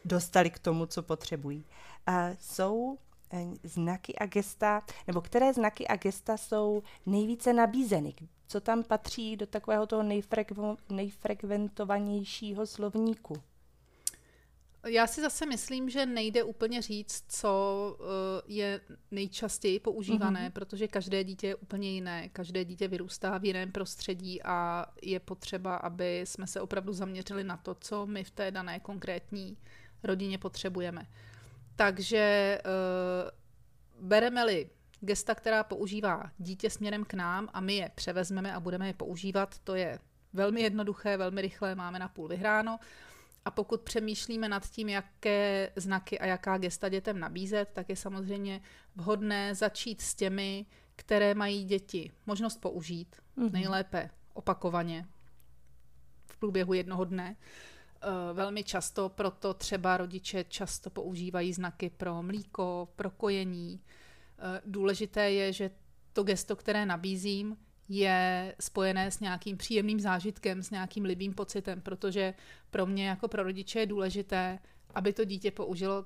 dostali 0.05 0.51
k 0.51 0.59
tomu, 0.59 0.87
co 0.87 1.03
potřebují. 1.03 1.65
A 2.07 2.29
jsou 2.41 2.99
eh, 3.33 3.47
znaky 3.65 4.15
a 4.15 4.27
gesta, 4.27 4.83
nebo 5.07 5.21
které 5.21 5.53
znaky 5.53 5.87
a 5.87 5.97
gesta 5.97 6.37
jsou 6.37 6.83
nejvíce 7.07 7.53
nabízeny? 7.53 8.15
Co 8.47 8.61
tam 8.61 8.83
patří 8.83 9.37
do 9.37 9.47
takového 9.47 9.87
toho 9.87 10.05
nejfrekventovanějšího 10.91 12.67
slovníku? 12.67 13.43
Já 14.87 15.07
si 15.07 15.21
zase 15.21 15.47
myslím, 15.47 15.91
že 15.91 16.07
nejde 16.07 16.43
úplně 16.43 16.83
říct, 16.83 17.25
co 17.29 17.97
uh, 18.01 18.07
je 18.47 18.81
nejčastěji 19.11 19.81
používané, 19.81 20.49
mm-hmm. 20.49 20.53
protože 20.53 20.89
každé 20.89 21.25
dítě 21.25 21.47
je 21.47 21.55
úplně 21.55 21.91
jiné, 21.91 22.29
každé 22.29 22.65
dítě 22.65 22.89
vyrůstá 22.89 23.39
v 23.39 23.45
jiném 23.45 23.73
prostředí 23.73 24.43
a 24.43 24.87
je 25.03 25.21
potřeba, 25.21 25.77
aby 25.77 26.21
jsme 26.21 26.47
se 26.47 26.61
opravdu 26.61 26.93
zaměřili 26.93 27.45
na 27.45 27.57
to, 27.57 27.75
co 27.75 28.07
my 28.07 28.25
v 28.25 28.31
té 28.31 28.51
dané 28.51 28.81
konkrétní 28.81 29.57
rodině 30.03 30.39
potřebujeme. 30.39 31.07
Takže 31.77 32.59
uh, 32.65 34.09
bereme-li 34.09 34.71
gesta, 35.01 35.35
která 35.35 35.65
používá 35.65 36.31
dítě 36.39 36.71
směrem 36.71 37.05
k 37.05 37.15
nám 37.15 37.49
a 37.53 37.61
my 37.61 37.75
je 37.77 37.91
převezmeme 37.95 38.55
a 38.55 38.61
budeme 38.61 38.87
je 38.87 38.95
používat, 38.95 39.59
to 39.59 39.75
je 39.75 39.99
velmi 40.33 40.61
jednoduché, 40.61 41.17
velmi 41.17 41.43
rychlé, 41.43 41.75
máme 41.75 41.99
na 41.99 42.09
půl 42.09 42.29
vyhráno. 42.29 42.79
A 43.45 43.51
pokud 43.51 43.81
přemýšlíme 43.81 44.49
nad 44.49 44.71
tím, 44.71 44.89
jaké 44.89 45.73
znaky 45.77 46.19
a 46.19 46.27
jaká 46.27 46.59
gesta 46.59 46.89
dětem 46.89 47.19
nabízet, 47.19 47.69
tak 47.73 47.89
je 47.89 47.97
samozřejmě 47.97 48.61
vhodné 48.97 49.55
začít 49.55 50.01
s 50.01 50.15
těmi, 50.15 50.67
které 50.97 51.35
mají 51.35 51.65
děti 51.65 52.11
možnost 52.27 52.61
použít, 52.61 53.17
mm-hmm. 53.39 53.53
nejlépe 53.53 54.11
opakovaně 54.35 55.09
v 56.27 56.37
průběhu 56.37 56.73
jednoho 56.75 57.05
dne. 57.05 57.37
Eh, 58.03 58.33
velmi 58.33 58.65
často 58.65 59.09
proto 59.09 59.55
třeba 59.55 59.97
rodiče 59.97 60.45
často 60.45 60.91
používají 60.91 61.53
znaky 61.53 61.91
pro 61.91 62.23
mlíko, 62.23 62.89
pro 62.97 63.11
kojení. 63.11 63.81
Eh, 64.39 64.61
důležité 64.67 65.31
je, 65.31 65.53
že 65.53 65.71
to 66.13 66.23
gesto, 66.23 66.57
které 66.57 66.87
nabízím, 66.87 67.57
je 67.93 68.55
spojené 68.61 69.11
s 69.11 69.21
nějakým 69.21 69.57
příjemným 69.57 70.01
zážitkem, 70.01 70.63
s 70.63 70.71
nějakým 70.71 71.05
libým 71.05 71.35
pocitem, 71.35 71.81
protože 71.81 72.35
pro 72.71 72.87
mě 72.87 73.09
jako 73.09 73.29
pro 73.29 73.43
rodiče 73.43 73.81
je 73.81 73.87
důležité, 73.87 74.59
aby 74.95 75.13
to 75.13 75.25
dítě 75.25 75.51
použilo 75.51 76.05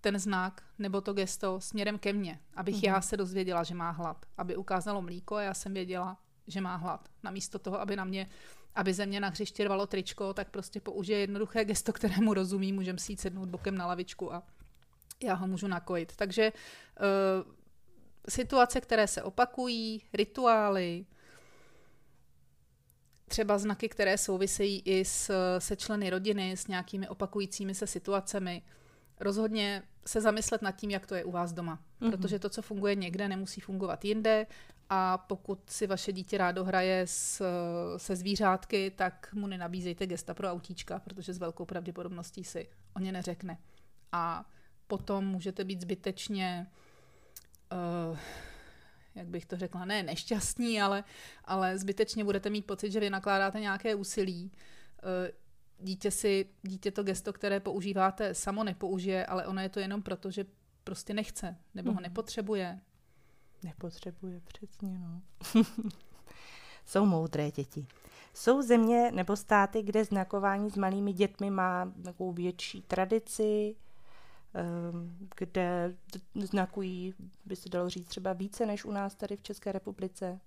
ten 0.00 0.18
znak 0.18 0.62
nebo 0.78 1.00
to 1.00 1.12
gesto 1.12 1.60
směrem 1.60 1.98
ke 1.98 2.12
mně, 2.12 2.40
abych 2.54 2.76
mm-hmm. 2.76 2.88
já 2.88 3.00
se 3.00 3.16
dozvěděla, 3.16 3.62
že 3.62 3.74
má 3.74 3.90
hlad, 3.90 4.26
aby 4.38 4.56
ukázalo 4.56 5.02
mlíko 5.02 5.34
a 5.34 5.42
já 5.42 5.54
jsem 5.54 5.74
věděla, 5.74 6.18
že 6.46 6.60
má 6.60 6.76
hlad. 6.76 7.08
Namísto 7.22 7.58
toho, 7.58 7.80
aby 7.80 7.96
na 7.96 8.04
mě, 8.04 8.26
aby 8.74 8.94
ze 8.94 9.06
mě 9.06 9.20
na 9.20 9.28
hřiště 9.28 9.64
rvalo 9.64 9.86
tričko, 9.86 10.34
tak 10.34 10.50
prostě 10.50 10.80
použije 10.80 11.18
jednoduché 11.18 11.64
gesto, 11.64 11.92
kterému 11.92 12.34
rozumí, 12.34 12.72
můžeme 12.72 12.98
si 12.98 13.12
jít 13.12 13.20
sednout 13.20 13.48
bokem 13.48 13.78
na 13.78 13.86
lavičku 13.86 14.34
a 14.34 14.42
já 15.22 15.34
ho 15.34 15.46
můžu 15.46 15.66
nakojit. 15.66 16.16
Takže 16.16 16.52
uh, 16.52 17.56
situace, 18.28 18.80
které 18.80 19.06
se 19.06 19.22
opakují, 19.22 20.02
rituály, 20.12 21.06
třeba 23.28 23.58
znaky, 23.58 23.88
které 23.88 24.18
souvisejí 24.18 24.82
i 24.84 25.04
s, 25.04 25.32
se 25.58 25.76
členy 25.76 26.10
rodiny, 26.10 26.56
s 26.56 26.66
nějakými 26.66 27.08
opakujícími 27.08 27.74
se 27.74 27.86
situacemi. 27.86 28.62
Rozhodně 29.20 29.82
se 30.06 30.20
zamyslet 30.20 30.62
nad 30.62 30.72
tím, 30.72 30.90
jak 30.90 31.06
to 31.06 31.14
je 31.14 31.24
u 31.24 31.30
vás 31.30 31.52
doma. 31.52 31.78
Mm-hmm. 32.00 32.10
Protože 32.10 32.38
to, 32.38 32.48
co 32.48 32.62
funguje 32.62 32.94
někde, 32.94 33.28
nemusí 33.28 33.60
fungovat 33.60 34.04
jinde. 34.04 34.46
A 34.90 35.18
pokud 35.18 35.70
si 35.70 35.86
vaše 35.86 36.12
dítě 36.12 36.38
rádo 36.38 36.64
hraje 36.64 37.06
s, 37.06 37.42
se 37.96 38.16
zvířátky, 38.16 38.90
tak 38.90 39.28
mu 39.32 39.46
nenabízejte 39.46 40.06
gesta 40.06 40.34
pro 40.34 40.48
autíčka, 40.48 40.98
protože 40.98 41.32
s 41.32 41.38
velkou 41.38 41.64
pravděpodobností 41.64 42.44
si 42.44 42.68
o 42.96 42.98
ně 42.98 43.12
neřekne. 43.12 43.58
A 44.12 44.44
potom 44.86 45.26
můžete 45.26 45.64
být 45.64 45.80
zbytečně 45.80 46.66
uh, 47.72 48.18
jak 49.14 49.26
bych 49.26 49.46
to 49.46 49.56
řekla, 49.56 49.84
ne 49.84 50.02
nešťastní, 50.02 50.82
ale, 50.82 51.04
ale 51.44 51.78
zbytečně 51.78 52.24
budete 52.24 52.50
mít 52.50 52.66
pocit, 52.66 52.90
že 52.90 53.00
vy 53.00 53.10
nakládáte 53.10 53.60
nějaké 53.60 53.94
úsilí. 53.94 54.52
Uh, 55.02 55.10
dítě 55.78 56.10
si, 56.10 56.48
dítě 56.62 56.90
to 56.90 57.02
gesto, 57.02 57.32
které 57.32 57.60
používáte, 57.60 58.34
samo 58.34 58.64
nepoužije, 58.64 59.26
ale 59.26 59.46
ono 59.46 59.60
je 59.60 59.68
to 59.68 59.80
jenom 59.80 60.02
proto, 60.02 60.30
že 60.30 60.44
prostě 60.84 61.14
nechce, 61.14 61.56
nebo 61.74 61.90
ho 61.90 61.94
mhm. 61.94 62.02
nepotřebuje. 62.02 62.80
Nepotřebuje, 63.64 64.40
přesně, 64.40 64.98
no. 64.98 65.22
Jsou 66.84 67.06
moudré 67.06 67.50
děti. 67.50 67.86
Jsou 68.34 68.62
země 68.62 69.10
nebo 69.14 69.36
státy, 69.36 69.82
kde 69.82 70.04
znakování 70.04 70.70
s 70.70 70.76
malými 70.76 71.12
dětmi 71.12 71.50
má 71.50 71.92
takovou 72.04 72.32
větší 72.32 72.82
tradici, 72.82 73.76
kde 75.36 75.96
znakují, 76.34 77.14
by 77.44 77.56
se 77.56 77.68
dalo 77.68 77.90
říct, 77.90 78.08
třeba 78.08 78.32
více 78.32 78.66
než 78.66 78.84
u 78.84 78.90
nás 78.90 79.14
tady 79.14 79.36
v 79.36 79.42
České 79.42 79.72
republice? 79.72 80.40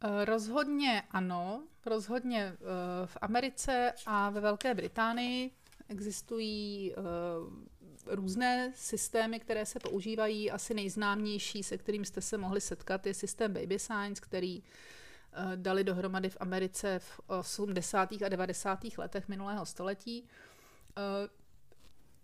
Eh, 0.00 0.24
rozhodně 0.24 1.02
ano, 1.10 1.62
rozhodně 1.86 2.42
eh, 2.42 2.56
v 3.06 3.16
Americe 3.20 3.92
a 4.06 4.30
ve 4.30 4.40
Velké 4.40 4.74
Británii 4.74 5.50
existují 5.88 6.92
eh, 6.92 6.96
různé 8.06 8.72
systémy, 8.74 9.40
které 9.40 9.66
se 9.66 9.78
používají. 9.80 10.50
Asi 10.50 10.74
nejznámější, 10.74 11.62
se 11.62 11.78
kterým 11.78 12.04
jste 12.04 12.20
se 12.20 12.38
mohli 12.38 12.60
setkat, 12.60 13.06
je 13.06 13.14
systém 13.14 13.52
Baby 13.52 13.78
Science, 13.78 14.22
který 14.22 14.62
dali 15.56 15.84
dohromady 15.84 16.30
v 16.30 16.36
Americe 16.40 16.98
v 16.98 17.20
80. 17.26 18.12
a 18.12 18.28
90. 18.28 18.84
letech 18.98 19.28
minulého 19.28 19.66
století 19.66 20.28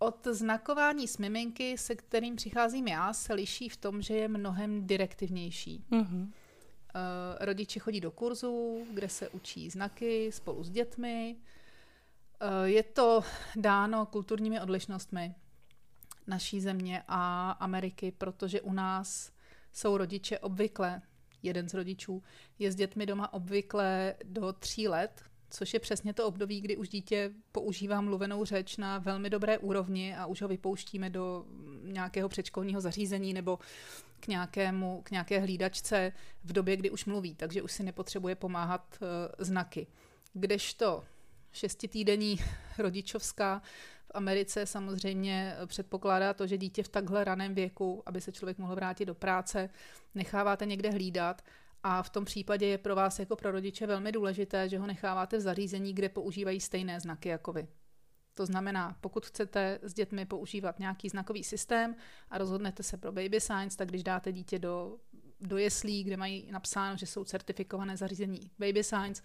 od 0.03 0.27
znakování 0.31 1.07
s 1.07 1.17
miminky, 1.17 1.77
se 1.77 1.95
kterým 1.95 2.35
přicházím 2.35 2.87
já, 2.87 3.13
se 3.13 3.33
liší 3.33 3.69
v 3.69 3.77
tom, 3.77 4.01
že 4.01 4.15
je 4.15 4.27
mnohem 4.27 4.87
direktivnější. 4.87 5.83
Mm-hmm. 5.91 6.21
Uh, 6.21 6.29
rodiče 7.39 7.79
chodí 7.79 8.01
do 8.01 8.11
kurzu, 8.11 8.85
kde 8.93 9.09
se 9.09 9.29
učí 9.29 9.69
znaky 9.69 10.31
spolu 10.31 10.63
s 10.63 10.69
dětmi. 10.69 11.35
Uh, 11.35 12.63
je 12.63 12.83
to 12.83 13.23
dáno 13.55 14.05
kulturními 14.05 14.61
odlišnostmi 14.61 15.35
naší 16.27 16.61
země 16.61 17.03
a 17.07 17.51
Ameriky, 17.51 18.11
protože 18.11 18.61
u 18.61 18.73
nás 18.73 19.31
jsou 19.71 19.97
rodiče 19.97 20.39
obvykle, 20.39 21.01
jeden 21.43 21.69
z 21.69 21.73
rodičů 21.73 22.23
je 22.59 22.71
s 22.71 22.75
dětmi 22.75 23.05
doma 23.05 23.33
obvykle 23.33 24.15
do 24.23 24.53
tří 24.53 24.87
let, 24.87 25.23
což 25.53 25.73
je 25.73 25.79
přesně 25.79 26.13
to 26.13 26.27
období, 26.27 26.61
kdy 26.61 26.77
už 26.77 26.89
dítě 26.89 27.31
používá 27.51 28.01
mluvenou 28.01 28.45
řeč 28.45 28.77
na 28.77 28.97
velmi 28.97 29.29
dobré 29.29 29.57
úrovni 29.57 30.15
a 30.15 30.25
už 30.25 30.41
ho 30.41 30.47
vypouštíme 30.47 31.09
do 31.09 31.45
nějakého 31.83 32.29
předškolního 32.29 32.81
zařízení 32.81 33.33
nebo 33.33 33.59
k, 34.19 34.27
nějakému, 34.27 35.01
k 35.03 35.11
nějaké 35.11 35.39
hlídačce 35.39 36.11
v 36.43 36.53
době, 36.53 36.77
kdy 36.77 36.89
už 36.89 37.05
mluví, 37.05 37.35
takže 37.35 37.61
už 37.61 37.71
si 37.71 37.83
nepotřebuje 37.83 38.35
pomáhat 38.35 38.99
uh, 39.01 39.07
znaky. 39.45 39.87
Kdežto 40.33 41.03
šestitýdenní 41.51 42.39
rodičovská 42.77 43.61
v 44.05 44.11
Americe 44.13 44.65
samozřejmě 44.65 45.55
předpokládá 45.65 46.33
to, 46.33 46.47
že 46.47 46.57
dítě 46.57 46.83
v 46.83 46.89
takhle 46.89 47.23
raném 47.23 47.55
věku, 47.55 48.03
aby 48.05 48.21
se 48.21 48.31
člověk 48.31 48.57
mohl 48.57 48.75
vrátit 48.75 49.05
do 49.05 49.15
práce, 49.15 49.69
necháváte 50.15 50.65
někde 50.65 50.91
hlídat 50.91 51.41
a 51.83 52.03
v 52.03 52.09
tom 52.09 52.25
případě 52.25 52.65
je 52.65 52.77
pro 52.77 52.95
vás 52.95 53.19
jako 53.19 53.35
pro 53.35 53.51
rodiče 53.51 53.87
velmi 53.87 54.11
důležité, 54.11 54.69
že 54.69 54.79
ho 54.79 54.87
necháváte 54.87 55.37
v 55.37 55.41
zařízení, 55.41 55.93
kde 55.93 56.09
používají 56.09 56.59
stejné 56.59 56.99
znaky 56.99 57.29
jako 57.29 57.53
vy. 57.53 57.67
To 58.33 58.45
znamená, 58.45 58.97
pokud 59.01 59.25
chcete 59.25 59.79
s 59.81 59.93
dětmi 59.93 60.25
používat 60.25 60.79
nějaký 60.79 61.09
znakový 61.09 61.43
systém 61.43 61.95
a 62.29 62.37
rozhodnete 62.37 62.83
se 62.83 62.97
pro 62.97 63.11
Baby 63.11 63.41
Science, 63.41 63.77
tak 63.77 63.87
když 63.87 64.03
dáte 64.03 64.31
dítě 64.31 64.59
do, 64.59 64.97
do 65.41 65.57
jeslí, 65.57 66.03
kde 66.03 66.17
mají 66.17 66.51
napsáno, 66.51 66.97
že 66.97 67.05
jsou 67.05 67.23
certifikované 67.23 67.97
zařízení 67.97 68.51
Baby 68.59 68.83
Science, 68.83 69.23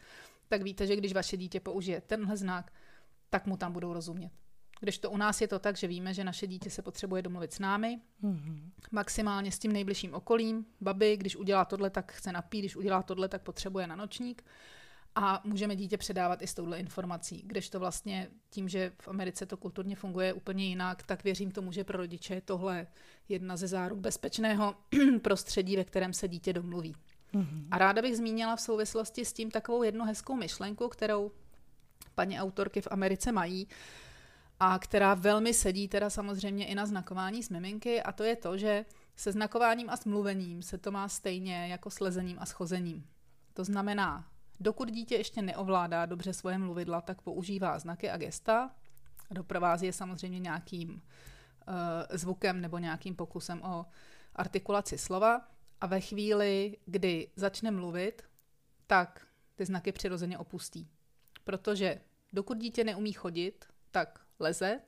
tak 0.48 0.62
víte, 0.62 0.86
že 0.86 0.96
když 0.96 1.12
vaše 1.12 1.36
dítě 1.36 1.60
použije 1.60 2.00
tenhle 2.00 2.36
znak, 2.36 2.72
tak 3.30 3.46
mu 3.46 3.56
tam 3.56 3.72
budou 3.72 3.92
rozumět. 3.92 4.32
Když 4.80 4.98
to 4.98 5.10
u 5.10 5.16
nás 5.16 5.40
je 5.40 5.48
to 5.48 5.58
tak, 5.58 5.76
že 5.76 5.86
víme, 5.86 6.14
že 6.14 6.24
naše 6.24 6.46
dítě 6.46 6.70
se 6.70 6.82
potřebuje 6.82 7.22
domluvit 7.22 7.52
s 7.52 7.58
námi, 7.58 8.00
mm-hmm. 8.22 8.60
maximálně 8.92 9.52
s 9.52 9.58
tím 9.58 9.72
nejbližším 9.72 10.14
okolím. 10.14 10.66
Babi, 10.80 11.16
když 11.16 11.36
udělá 11.36 11.64
tohle, 11.64 11.90
tak 11.90 12.12
chce 12.12 12.32
napít, 12.32 12.60
když 12.60 12.76
udělá 12.76 13.02
tohle, 13.02 13.28
tak 13.28 13.42
potřebuje 13.42 13.86
na 13.86 13.96
nočník. 13.96 14.44
A 15.14 15.40
můžeme 15.44 15.76
dítě 15.76 15.98
předávat 15.98 16.42
i 16.42 16.46
s 16.46 16.54
touhle 16.54 16.78
informací. 16.78 17.42
Když 17.46 17.70
to 17.70 17.80
vlastně 17.80 18.28
tím, 18.50 18.68
že 18.68 18.92
v 19.02 19.08
Americe 19.08 19.46
to 19.46 19.56
kulturně 19.56 19.96
funguje 19.96 20.32
úplně 20.32 20.66
jinak, 20.66 21.02
tak 21.02 21.24
věřím 21.24 21.50
tomu, 21.50 21.72
že 21.72 21.84
pro 21.84 21.98
rodiče 21.98 22.34
je 22.34 22.40
tohle 22.40 22.86
jedna 23.28 23.56
ze 23.56 23.66
záruk 23.66 23.98
bezpečného 23.98 24.74
prostředí, 25.22 25.76
ve 25.76 25.84
kterém 25.84 26.12
se 26.12 26.28
dítě 26.28 26.52
domluví. 26.52 26.94
Mm-hmm. 27.34 27.68
A 27.70 27.78
ráda 27.78 28.02
bych 28.02 28.16
zmínila 28.16 28.56
v 28.56 28.60
souvislosti 28.60 29.24
s 29.24 29.32
tím 29.32 29.50
takovou 29.50 29.82
jednu 29.82 30.04
hezkou 30.04 30.34
myšlenku, 30.34 30.88
kterou 30.88 31.32
paní 32.14 32.40
autorky 32.40 32.80
v 32.80 32.88
Americe 32.90 33.32
mají 33.32 33.68
a 34.60 34.78
která 34.78 35.14
velmi 35.14 35.54
sedí 35.54 35.88
teda 35.88 36.10
samozřejmě 36.10 36.66
i 36.66 36.74
na 36.74 36.86
znakování 36.86 37.42
s 37.42 37.50
miminky 37.50 38.02
a 38.02 38.12
to 38.12 38.24
je 38.24 38.36
to, 38.36 38.58
že 38.58 38.84
se 39.16 39.32
znakováním 39.32 39.90
a 39.90 39.96
smluvením 39.96 40.62
se 40.62 40.78
to 40.78 40.90
má 40.90 41.08
stejně 41.08 41.68
jako 41.68 41.90
s 41.90 42.00
lezením 42.00 42.38
a 42.40 42.46
schozením. 42.46 43.06
To 43.54 43.64
znamená, 43.64 44.28
dokud 44.60 44.90
dítě 44.90 45.16
ještě 45.16 45.42
neovládá 45.42 46.06
dobře 46.06 46.32
svoje 46.32 46.58
mluvidla, 46.58 47.00
tak 47.00 47.22
používá 47.22 47.78
znaky 47.78 48.10
a 48.10 48.16
gesta, 48.16 48.70
doprovází 49.30 49.86
je 49.86 49.92
samozřejmě 49.92 50.38
nějakým 50.38 50.90
uh, 50.90 51.02
zvukem 52.10 52.60
nebo 52.60 52.78
nějakým 52.78 53.16
pokusem 53.16 53.62
o 53.62 53.86
artikulaci 54.34 54.98
slova 54.98 55.48
a 55.80 55.86
ve 55.86 56.00
chvíli, 56.00 56.76
kdy 56.86 57.28
začne 57.36 57.70
mluvit, 57.70 58.22
tak 58.86 59.26
ty 59.54 59.64
znaky 59.64 59.92
přirozeně 59.92 60.38
opustí. 60.38 60.88
Protože 61.44 62.00
dokud 62.32 62.58
dítě 62.58 62.84
neumí 62.84 63.12
chodit, 63.12 63.64
tak 63.90 64.27
leze 64.40 64.80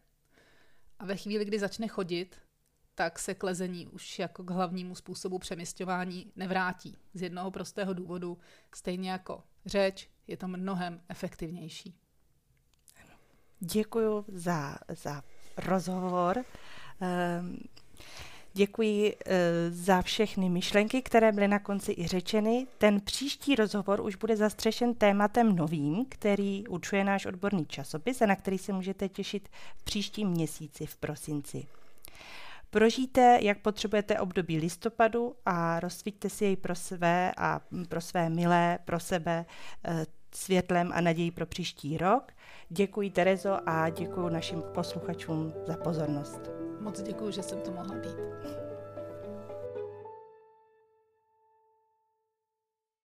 a 0.98 1.04
ve 1.04 1.16
chvíli, 1.16 1.44
kdy 1.44 1.58
začne 1.58 1.88
chodit, 1.88 2.36
tak 2.94 3.18
se 3.18 3.34
k 3.34 3.42
lezení 3.42 3.86
už 3.86 4.18
jako 4.18 4.44
k 4.44 4.50
hlavnímu 4.50 4.94
způsobu 4.94 5.38
přemysťování 5.38 6.32
nevrátí. 6.36 6.96
Z 7.14 7.22
jednoho 7.22 7.50
prostého 7.50 7.94
důvodu, 7.94 8.38
stejně 8.74 9.10
jako 9.10 9.42
řeč, 9.66 10.10
je 10.26 10.36
to 10.36 10.48
mnohem 10.48 11.02
efektivnější. 11.08 11.94
Děkuji 13.60 14.24
za, 14.28 14.78
za 14.88 15.22
rozhovor. 15.56 16.44
Um, 17.00 17.58
Děkuji 18.52 19.16
eh, 19.26 19.70
za 19.70 20.02
všechny 20.02 20.48
myšlenky, 20.48 21.02
které 21.02 21.32
byly 21.32 21.48
na 21.48 21.58
konci 21.58 21.94
i 21.98 22.06
řečeny. 22.06 22.66
Ten 22.78 23.00
příští 23.00 23.54
rozhovor 23.54 24.00
už 24.00 24.16
bude 24.16 24.36
zastřešen 24.36 24.94
tématem 24.94 25.56
novým, 25.56 26.06
který 26.08 26.66
určuje 26.68 27.04
náš 27.04 27.26
odborný 27.26 27.66
časopis 27.66 28.22
a 28.22 28.26
na 28.26 28.36
který 28.36 28.58
se 28.58 28.72
můžete 28.72 29.08
těšit 29.08 29.48
v 29.76 29.84
příštím 29.84 30.28
měsíci 30.28 30.86
v 30.86 30.96
prosinci. 30.96 31.66
Prožijte, 32.70 33.38
jak 33.42 33.58
potřebujete 33.58 34.20
období 34.20 34.58
listopadu 34.58 35.34
a 35.46 35.80
rozsvíťte 35.80 36.30
si 36.30 36.44
jej 36.44 36.56
pro 36.56 36.74
své 36.74 37.32
a 37.36 37.60
pro 37.88 38.00
své 38.00 38.30
milé, 38.30 38.78
pro 38.84 39.00
sebe 39.00 39.44
eh, 39.84 40.06
světlem 40.34 40.90
a 40.94 41.00
naději 41.00 41.30
pro 41.30 41.46
příští 41.46 41.98
rok. 41.98 42.32
Děkuji 42.68 43.10
Terezo 43.10 43.58
a 43.66 43.88
děkuji 43.88 44.28
našim 44.28 44.62
posluchačům 44.74 45.52
za 45.66 45.76
pozornost. 45.76 46.40
Moc 46.80 47.02
děkuji, 47.02 47.30
že 47.30 47.42
jsem 47.42 47.60
to 47.60 47.70
mohla 47.70 47.94
být. 47.94 48.69